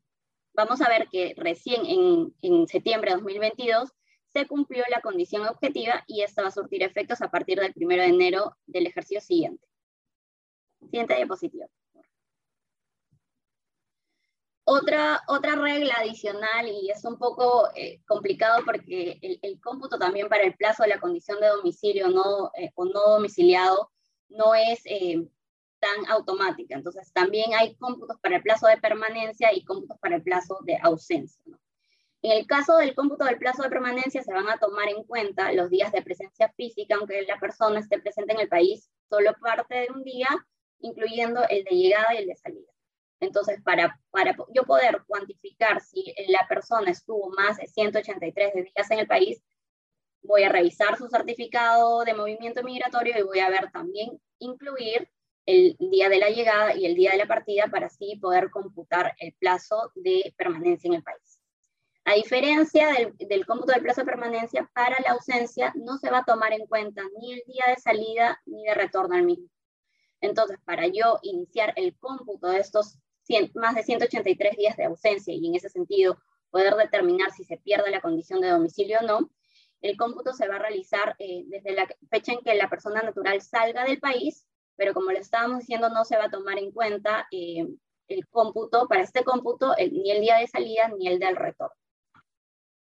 [0.53, 1.85] vamos a ver que recién
[2.41, 3.91] en, septiembre de 2022
[4.27, 7.87] se cumplió la condición objetiva y esta va a surtir efectos a partir del 1
[7.95, 9.67] de enero del ejercicio siguiente.
[10.81, 11.67] Siguiente diapositiva.
[14.65, 20.43] Otra, otra regla adicional, y es un poco eh, complicado porque el, cómputo también para
[20.43, 23.91] el plazo de la condición de domicilio no, eh, o no domiciliado
[24.29, 25.27] no es eh,
[25.83, 26.75] tan automática.
[26.75, 30.77] Entonces, también hay cómputos para el plazo de permanencia y cómputos para el plazo de
[30.81, 31.43] ausencia.
[32.21, 35.51] En el caso del cómputo del plazo de permanencia, se van a tomar en cuenta
[35.51, 39.75] los días de presencia física, aunque la persona esté presente en el país solo parte
[39.75, 40.29] de un día,
[40.79, 42.71] incluyendo el de llegada y el de salida.
[43.19, 48.99] Entonces, para, para yo poder cuantificar si la persona estuvo más de 183 días en
[48.99, 49.43] el país,
[50.21, 55.09] voy a revisar su certificado de movimiento migratorio y voy a ver también incluir
[55.45, 59.13] el día de la llegada y el día de la partida para así poder computar
[59.19, 61.39] el plazo de permanencia en el país.
[62.05, 66.19] A diferencia del, del, cómputo del plazo de permanencia, para la ausencia no se va
[66.19, 69.47] a tomar en cuenta ni el día de salida ni de retorno al mismo.
[70.19, 72.97] Entonces, para yo iniciar el cómputo de estos
[73.55, 76.17] más de 183 días de ausencia y en ese sentido
[76.49, 79.31] poder determinar si se pierde la condición de domicilio o no,
[79.81, 83.41] el cómputo se va a realizar eh, desde la fecha en que la persona natural
[83.41, 87.27] salga del país pero como le estábamos diciendo, no se va a tomar en cuenta
[87.31, 87.67] eh,
[88.07, 91.75] el cómputo, para este cómputo, ni el día de salida ni el del retorno.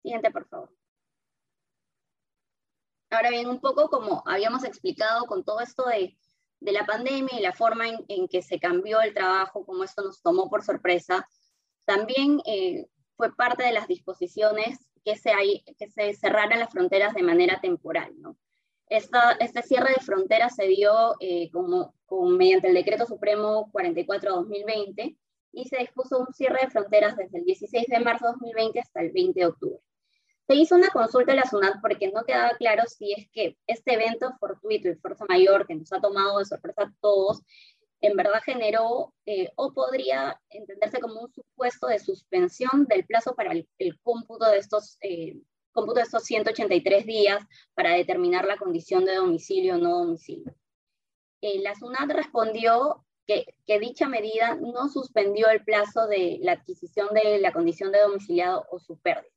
[0.03, 0.70] Siguiente, por favor.
[3.11, 6.16] Ahora bien, un poco como habíamos explicado con todo esto de,
[6.61, 10.20] la pandemia y la forma en, en, que se cambió el trabajo, como esto nos
[10.20, 11.26] tomó por sorpresa,
[11.86, 12.86] también eh,
[13.16, 17.61] fue parte de las disposiciones que se, hay, que se cerraran las fronteras de manera
[17.61, 18.36] temporal, ¿no?
[18.91, 21.95] Este cierre de fronteras se dio eh, como,
[22.36, 25.16] mediante el Decreto Supremo 44-2020
[25.53, 29.01] y se dispuso un cierre de fronteras desde el 16 de marzo de 2020 hasta
[29.01, 29.80] el 20 de octubre.
[30.47, 33.95] Se hizo una consulta en la SUNAT porque no quedaba claro si es que este
[33.95, 37.43] evento fortuito y fuerza mayor que nos ha tomado de sorpresa a todos,
[38.01, 43.53] en verdad generó eh, o podría entenderse como un supuesto de suspensión del plazo para
[43.53, 45.36] el, cómputo de estos eh,
[45.72, 47.42] cómputo de estos 183 días
[47.74, 50.54] para determinar la condición de domicilio o no domicilio.
[51.40, 57.08] Eh, la SUNAT respondió que, que, dicha medida no suspendió el plazo de la adquisición
[57.14, 59.30] de la condición de domiciliado o su pérdida,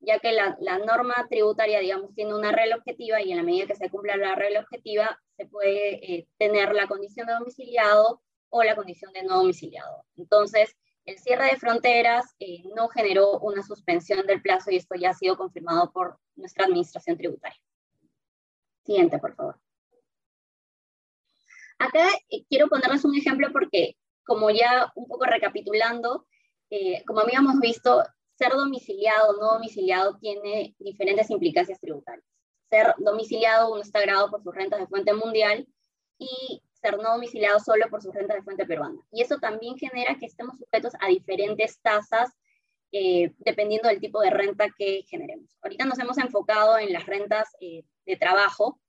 [0.00, 3.66] ya que la, la, norma tributaria, digamos, tiene una regla objetiva y en la medida
[3.66, 8.62] que se cumpla la regla objetiva, se puede eh, tener la condición de domiciliado o
[8.62, 10.04] la condición de no domiciliado.
[10.16, 15.10] Entonces, el cierre de fronteras eh, no generó una suspensión del plazo y esto ya
[15.10, 17.60] ha sido confirmado por nuestra administración tributaria.
[18.84, 19.60] Siguiente, por favor.
[21.78, 26.26] Acá eh, quiero ponerles un ejemplo porque, como ya un poco recapitulando,
[26.70, 28.02] eh, como habíamos visto,
[28.36, 32.24] ser domiciliado o no domiciliado tiene diferentes implicancias tributarias.
[32.70, 35.66] Ser domiciliado, uno está grabado por sus rentas de fuente mundial
[36.18, 39.00] y ser no domiciliado solo por sus rentas de fuente peruana.
[39.12, 42.32] Y eso también genera que estemos sujetos a diferentes tasas
[42.90, 45.56] eh, dependiendo del tipo de renta que generemos.
[45.62, 48.80] Ahorita nos hemos enfocado en las rentas eh, de trabajo,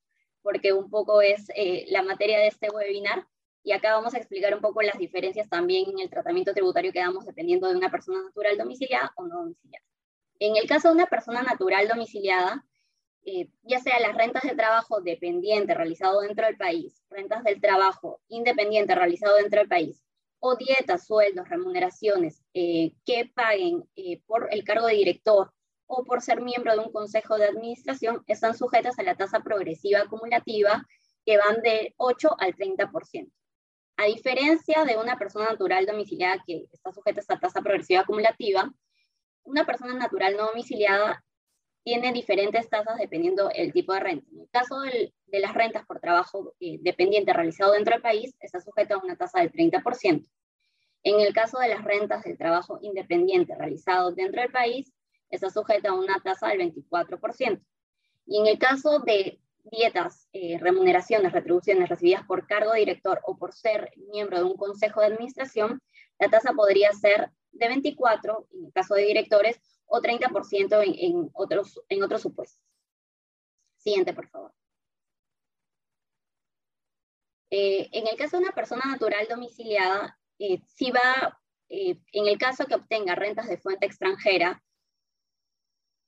[0.42, 3.26] porque un poco es eh, la materia de este webinar,
[3.64, 7.00] y acá vamos a explicar un poco las diferencias también en el tratamiento tributario que
[7.00, 9.86] damos dependiendo de una persona natural domiciliada o no domiciliada.
[10.40, 12.66] En el caso de una persona natural domiciliada,
[13.26, 18.20] eh, ya sea las rentas de trabajo dependiente realizado dentro del país, rentas del trabajo
[18.28, 20.04] independiente realizado dentro del país,
[20.40, 25.54] o dietas, sueldos, remuneraciones eh, que paguen eh, por el cargo de director
[25.86, 30.02] o por ser miembro de un consejo de administración, están sujetas a la tasa progresiva
[30.02, 30.86] acumulativa
[31.26, 33.32] que van del 8 al 30%.
[33.96, 38.70] A diferencia de una persona natural domiciliada que está sujeta a esta tasa progresiva acumulativa,
[39.44, 41.24] una persona natural no domiciliada
[41.84, 44.28] tiene diferentes tasas dependiendo el tipo de renta.
[44.32, 48.62] En el caso de las rentas por trabajo eh, dependiente realizado dentro del país, está
[48.62, 50.26] sujeto a una tasa del 30%.
[51.04, 54.94] En el caso de las rentas del trabajo independiente realizado dentro del país,
[55.30, 57.62] está sujeta a una tasa del 24%.
[58.26, 63.54] Y en el caso de dietas, eh, remuneraciones, retribuciones recibidas por cargo director o por
[63.54, 65.82] ser miembro de un consejo de administración,
[66.20, 71.30] la tasa podría ser de 24 en el caso de directores o 30% en, en,
[71.34, 72.62] otros, en otros supuestos.
[73.78, 74.54] Siguiente, por favor.
[77.56, 82.40] Eh, en el caso de una persona natural domiciliada, eh, si va, eh, en el
[82.40, 84.64] caso que obtenga rentas de fuente extranjera,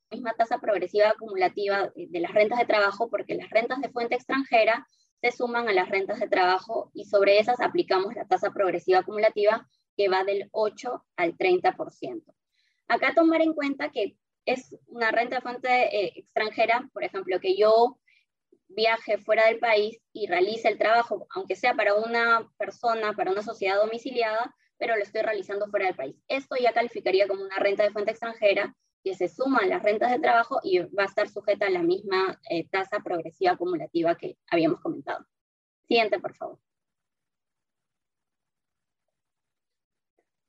[0.09, 4.87] misma tasa progresiva acumulativa de las rentas de trabajo, porque las rentas de fuente extranjera
[5.21, 9.67] se suman a las rentas de trabajo y sobre esas aplicamos la tasa progresiva acumulativa
[9.95, 12.23] que va del 8 al 30%.
[12.87, 17.57] Acá tomar en cuenta que es una renta de fuente eh, extranjera, por ejemplo, que
[17.57, 17.97] yo
[18.67, 23.41] viaje fuera del país y realice el trabajo, aunque sea para una persona, para una
[23.41, 26.15] sociedad domiciliada, pero lo estoy realizando fuera del país.
[26.27, 30.11] Esto ya calificaría como una renta de fuente extranjera que se suma a las rentas
[30.11, 34.37] de trabajo y va a estar sujeta a la misma eh, tasa progresiva acumulativa que
[34.49, 35.25] habíamos comentado.
[35.87, 36.59] Siguiente, por favor.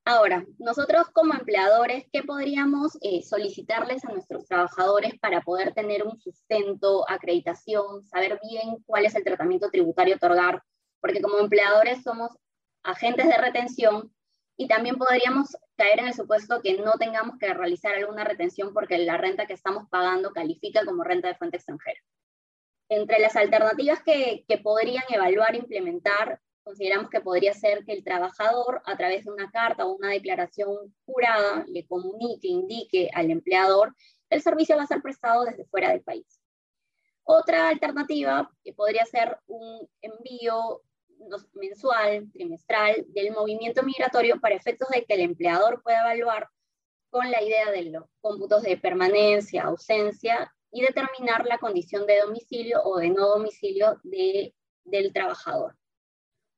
[0.08, 6.16] Ahora, nosotros como empleadores, ¿qué podríamos eh, solicitarles a nuestros trabajadores para poder tener un
[6.20, 10.62] sustento, acreditación, saber bien cuál es el tratamiento tributario otorgar?
[11.00, 12.30] Porque como empleadores somos
[12.84, 14.14] agentes de retención
[14.56, 18.98] y también podríamos caer en el supuesto que no tengamos que realizar alguna retención porque
[18.98, 21.98] la renta que estamos pagando califica como renta de fuente extranjera.
[22.88, 28.02] Entre las alternativas que, que podrían evaluar e implementar consideramos que podría ser que el
[28.02, 33.94] trabajador, a través de una carta o una declaración jurada, le comunique, indique al empleador
[34.30, 36.26] el servicio va a ser prestado desde fuera del país.
[37.22, 40.82] Otra alternativa que podría ser un envío
[41.52, 46.48] mensual, trimestral, del movimiento migratorio para efectos de que el empleador pueda evaluar
[47.10, 52.82] con la idea de los cómputos de permanencia, ausencia y determinar la condición de domicilio
[52.82, 54.52] o de no domicilio de,
[54.82, 55.76] del trabajador.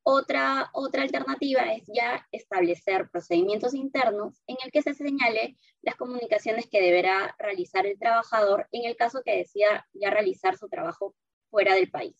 [0.02, 6.66] Otra, otra alternativa es ya establecer procedimientos internos en el que se señale las comunicaciones
[6.66, 11.14] que deberá realizar el trabajador en el caso que decida ya realizar su trabajo
[11.50, 12.16] fuera del país.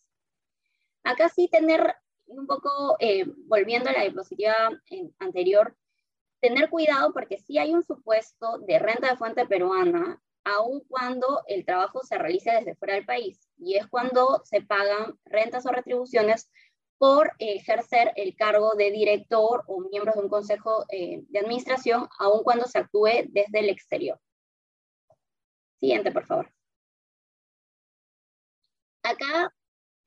[1.02, 1.94] Acá sí tener
[2.26, 4.54] un poco, eh, volviendo a la diapositiva
[5.18, 5.76] anterior,
[6.40, 11.64] tener cuidado porque sí hay un supuesto de renta de fuente peruana, aun cuando el
[11.64, 16.50] trabajo se realice desde fuera del país, y es cuando se pagan rentas o retribuciones
[16.98, 22.42] por ejercer el cargo de director o miembro de un consejo eh, de administración, aun
[22.42, 24.20] cuando se actúe desde el exterior.
[25.78, 26.52] Siguiente, por favor.
[29.04, 29.54] Acá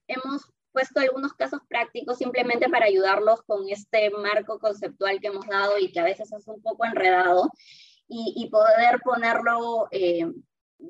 [0.08, 5.78] hemos puesto algunos casos prácticos simplemente para ayudarlos con este marco conceptual que hemos dado
[5.78, 7.50] y que a veces es un poco enredado
[8.14, 10.26] y, poder ponerlo eh,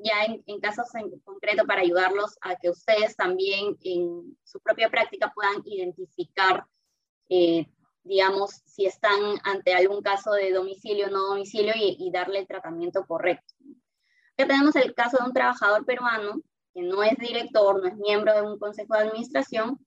[0.02, 5.32] ya en, casos en concreto para ayudarlos a que ustedes también en su propia práctica
[5.34, 6.64] puedan identificar,
[7.28, 7.66] eh,
[8.02, 13.06] digamos, si están ante algún caso de domicilio o no domicilio y, darle el tratamiento
[13.06, 13.54] correcto.
[14.36, 16.40] Aquí tenemos el caso de un trabajador peruano
[16.74, 19.78] que no es director, no es miembro de un consejo de administración,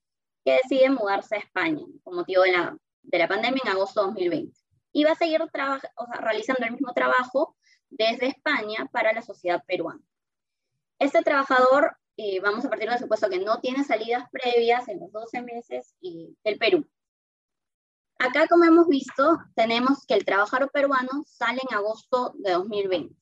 [0.44, 4.06] que decide mudarse a España con motivo de la, de la pandemia en agosto de
[4.06, 4.56] 2020.
[4.92, 5.80] Y va a seguir o sea,
[6.20, 7.56] realizando el mismo trabajo
[7.90, 10.02] desde España para la sociedad peruana.
[10.98, 15.12] Este trabajador, eh, vamos a partir del supuesto que no tiene salidas previas en los
[15.12, 16.86] 12 meses del Perú.
[18.18, 23.14] Acá, como hemos visto, tenemos que el trabajador peruano sale en agosto de 2020.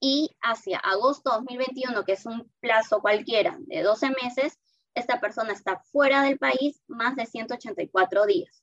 [0.00, 4.58] Y hacia agosto de 2021, que es un plazo cualquiera de 12 meses,
[4.94, 8.61] esta persona está fuera del país más de 184 días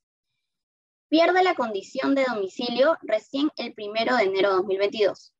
[1.10, 5.34] pierde la condición de domicilio recién el primero de enero de 2022.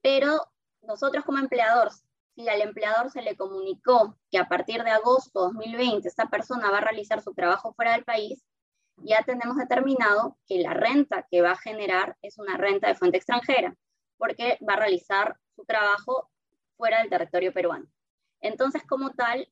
[0.00, 0.38] Pero
[0.82, 2.04] nosotros como empleadores,
[2.36, 6.70] si al empleador se le comunicó que a partir de agosto de 2020 esta persona
[6.70, 8.44] va a realizar su trabajo fuera del país,
[8.98, 13.16] ya tenemos determinado que la renta que va a generar es una renta de fuente
[13.16, 13.74] extranjera,
[14.16, 16.30] porque va a realizar su trabajo
[16.76, 17.86] fuera del territorio peruano.
[18.40, 19.50] Entonces, como tal,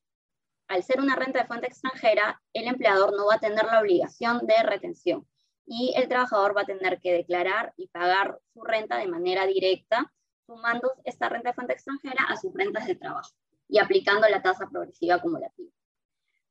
[0.69, 4.45] al ser una renta de fuente extranjera, el empleador no va a tener la obligación
[4.47, 5.27] de retención
[5.65, 10.11] y el trabajador va a tener que declarar y pagar su renta de manera directa,
[10.45, 13.31] sumando esta renta de fuente extranjera a sus rentas de trabajo
[13.69, 15.71] y aplicando la tasa progresiva acumulativa.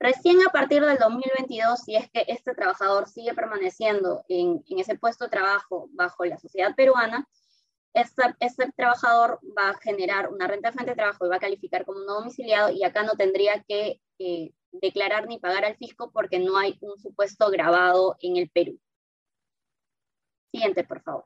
[0.00, 5.24] Recién a partir del 2022, si es que este trabajador sigue permaneciendo en, ese puesto
[5.24, 7.28] de trabajo bajo la sociedad peruana,
[7.94, 11.40] este, este, trabajador va a generar una renta de fuente de trabajo y va a
[11.40, 16.10] calificar como no domiciliado y acá no tendría que eh, declarar ni pagar al fisco
[16.10, 18.80] porque no hay un supuesto grabado en el Perú.
[20.52, 21.24] Siguiente, por favor.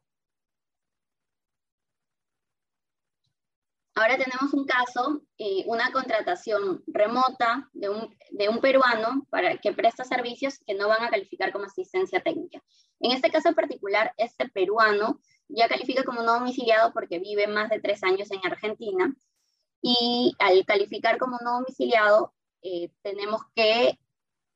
[3.97, 9.73] Ahora tenemos un caso, eh, una contratación remota de un, de un, peruano para que
[9.73, 12.63] presta servicios que no van a calificar como asistencia técnica.
[13.01, 17.71] En este caso en particular, este peruano ya califica como no domiciliado porque vive más
[17.71, 19.15] de tres años en Argentina
[19.81, 23.99] y al calificar como no domiciliado eh, tenemos que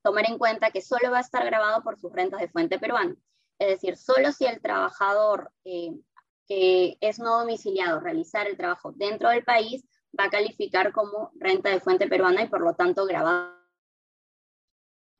[0.03, 3.17] tomar en cuenta que solo va a estar grabado por sus rentas de fuente peruana.
[3.61, 5.93] Es decir, solo si el trabajador eh,
[6.49, 9.87] que es no domiciliado realizar el trabajo dentro del país
[10.19, 13.55] va a calificar como renta de fuente peruana y por lo tanto grabado.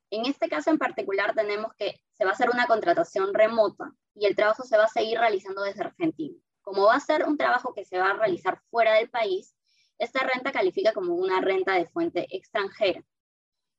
[0.09, 4.25] En este caso en particular tenemos que se va a hacer una contratación remota y
[4.25, 6.35] el trabajo se va a seguir realizando desde Argentina.
[6.63, 9.55] Como va a ser un trabajo que se va a realizar fuera del país,
[9.99, 13.03] esta renta califica como una renta de fuente extranjera.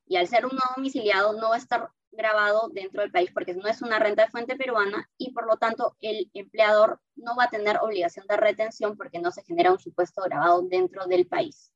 [0.06, 3.54] Y al ser un no domiciliado no va a estar grabado dentro del país porque
[3.54, 7.44] no es una renta de fuente peruana y por lo tanto el empleador no va
[7.44, 11.72] a tener obligación de retención porque no se genera un supuesto grabado dentro del país.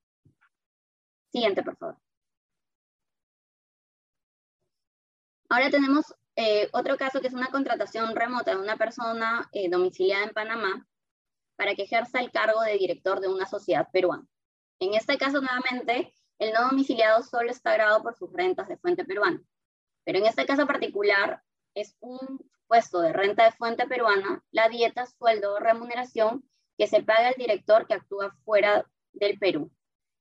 [1.33, 1.99] Siguiente, por favor.
[5.49, 10.25] Ahora tenemos eh, otro caso que es una contratación remota de una persona eh, domiciliada
[10.25, 10.87] en Panamá
[11.57, 14.27] para que ejerza el cargo de director de una sociedad peruana.
[14.81, 19.05] En este caso, nuevamente, el no domiciliado solo está grabado por sus rentas de fuente
[19.05, 19.41] peruana.
[20.07, 21.43] Pero en este caso particular,
[21.75, 27.03] es un puesto de renta de fuente peruana, la dieta, sueldo o remuneración que se
[27.03, 29.71] paga el director que actúa fuera del Perú.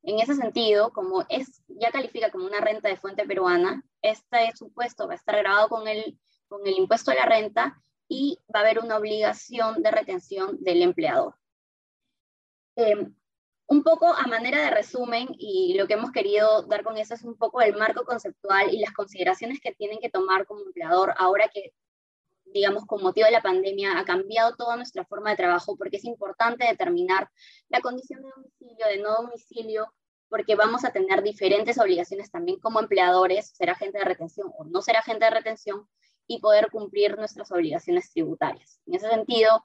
[0.02, 5.08] En ese sentido, como es, ya califica como una renta de fuente peruana, este supuesto
[5.08, 8.64] va a estar grabado con el, con el impuesto a la renta y va a
[8.64, 11.36] haber una obligación de retención del empleador.
[12.76, 13.16] Em,
[13.68, 17.24] un poco a manera de resumen, y lo que hemos querido dar con eso es
[17.24, 21.50] un poco el marco conceptual y las consideraciones que tienen que tomar como empleador ahora
[21.54, 21.74] que,
[22.46, 26.06] digamos, con motivo de la pandemia ha cambiado toda nuestra forma de trabajo, porque es
[26.06, 27.30] importante determinar
[27.70, 29.94] la condición de domicilio, de no domicilio,
[30.30, 34.82] porque vamos a tener diferentes obligaciones también como empleadores, ser agente de retención o no
[34.82, 35.88] ser agente de retención,
[36.28, 38.80] y poder cumplir nuestras obligaciones tributarias.
[38.88, 39.64] En ese sentido,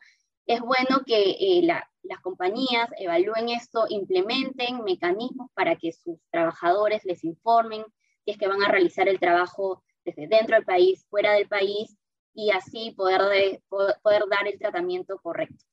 [0.50, 7.22] es bueno que eh, las compañías evalúen esto, implementen mecanismos para que sus trabajadores les
[7.22, 7.84] informen
[8.24, 11.96] si es que van a realizar el trabajo desde dentro del país, fuera del país,
[12.34, 15.64] y así poder, poder, dar el tratamiento correcto.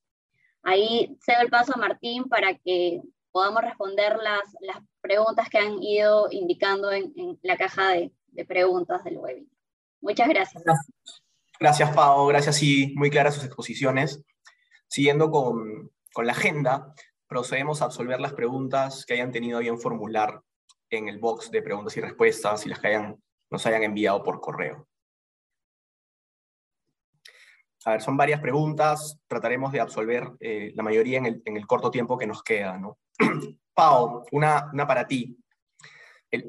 [0.62, 3.00] Ahí cedo el paso a Martín para que
[3.32, 9.02] podamos responder las, las preguntas que han ido indicando en, la caja de, de, preguntas
[9.02, 9.52] del webinar.
[10.00, 10.62] Muchas gracias.
[11.58, 12.28] Gracias, Pau.
[12.28, 14.22] Gracias y muy claras sus exposiciones.
[14.88, 16.94] Siguiendo con, con la agenda,
[17.28, 20.40] procedemos a absolver las preguntas que hayan tenido bien formular
[20.90, 24.40] en el box de preguntas y respuestas y las que hayan, nos hayan enviado por
[24.40, 24.88] correo.
[27.84, 31.66] A ver, son varias preguntas, trataremos de absolver eh, la mayoría en el, en el,
[31.66, 32.76] corto tiempo que nos queda.
[32.76, 32.98] ¿no?
[33.74, 35.38] Pau, una, una para ti.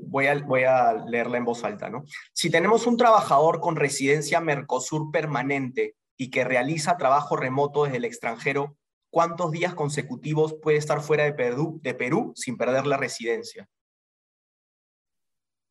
[0.01, 1.89] voy, a, voy a leerla en voz alta.
[1.89, 2.03] ¿no?
[2.33, 8.03] Si tenemos un trabajador con residencia Mercosur permanente y que realiza trabajo remoto desde el
[8.05, 8.77] extranjero,
[9.09, 13.69] ¿cuántos días consecutivos puede estar fuera de Perú, de Perú sin perder la residencia?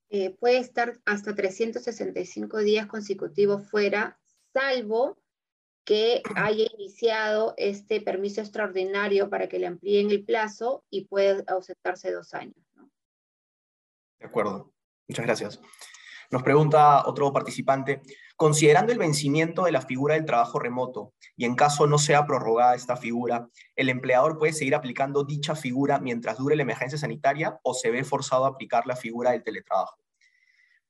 [0.09, 4.19] Eh, puede estar hasta 365 días consecutivos fuera,
[4.55, 5.19] salvo
[5.85, 12.11] que haya iniciado este permiso extraordinario para que le amplíen el plazo y puede ausentarse
[12.11, 12.57] dos años.
[14.19, 14.73] De acuerdo,
[15.07, 15.61] muchas gracias.
[16.31, 18.03] Nos pregunta otro participante,
[18.37, 22.75] considerando el vencimiento de la figura del trabajo remoto y en caso no sea prorrogada
[22.75, 27.73] esta figura, ¿el empleador puede seguir aplicando dicha figura mientras dure la emergencia sanitaria o
[27.73, 29.97] se ve forzado a aplicar la figura del teletrabajo?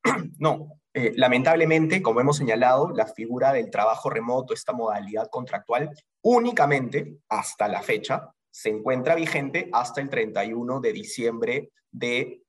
[0.38, 5.90] no, eh, lamentablemente, como hemos señalado, la figura del trabajo remoto, esta modalidad contractual,
[6.22, 12.42] únicamente hasta la fecha se encuentra vigente hasta el 31 de diciembre de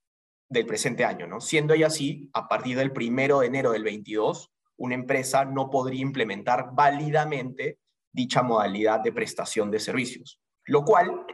[0.49, 1.39] del presente año, ¿no?
[1.39, 6.01] Siendo ya así, a partir del primero de enero del 22, una empresa no podría
[6.01, 7.79] implementar válidamente
[8.11, 11.25] dicha modalidad de prestación de servicios, lo cual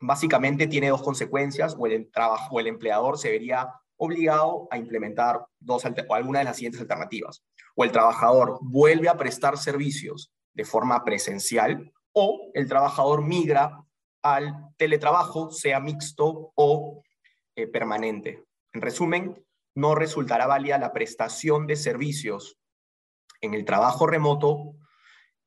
[0.00, 5.46] básicamente tiene dos consecuencias, o el, trabajo, o el empleador se vería obligado a implementar
[5.60, 7.44] dos, o alguna de las siguientes alternativas.
[7.76, 13.84] O el trabajador vuelve a prestar servicios de forma presencial, o el trabajador migra
[14.22, 17.02] al teletrabajo, sea mixto o
[17.56, 18.44] eh, permanente.
[18.72, 22.58] En resumen, no resultará válida la prestación de servicios
[23.40, 24.76] en el trabajo remoto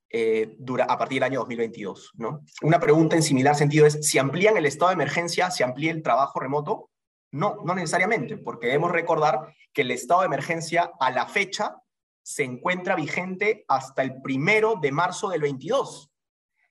[0.10, 2.11] eh, dura, a partir del año 2022.
[2.15, 2.41] ¿no?
[2.61, 6.03] Una pregunta en similar sentido es, si amplían el estado de emergencia, ¿se amplía el
[6.03, 6.90] trabajo remoto?
[7.32, 11.82] No, no necesariamente, porque debemos recordar que el estado de emergencia a la fecha
[12.23, 16.11] se encuentra vigente hasta el primero de marzo del 22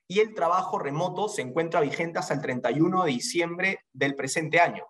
[0.07, 4.85] y el trabajo remoto se encuentra vigente hasta el 31 de diciembre del presente año.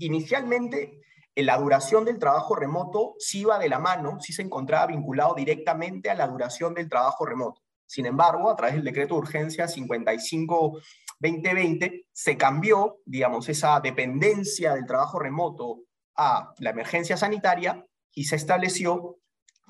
[0.00, 1.00] Inicialmente,
[1.36, 6.10] la duración del trabajo remoto sí iba de la mano, sí se encontraba vinculado directamente
[6.10, 7.60] a la duración del trabajo remoto.
[7.86, 14.86] Sin embargo, a través del decreto de urgencia 55-2020, se cambió, digamos, esa dependencia del
[14.86, 15.80] trabajo remoto
[16.16, 19.18] a la emergencia sanitaria y se estableció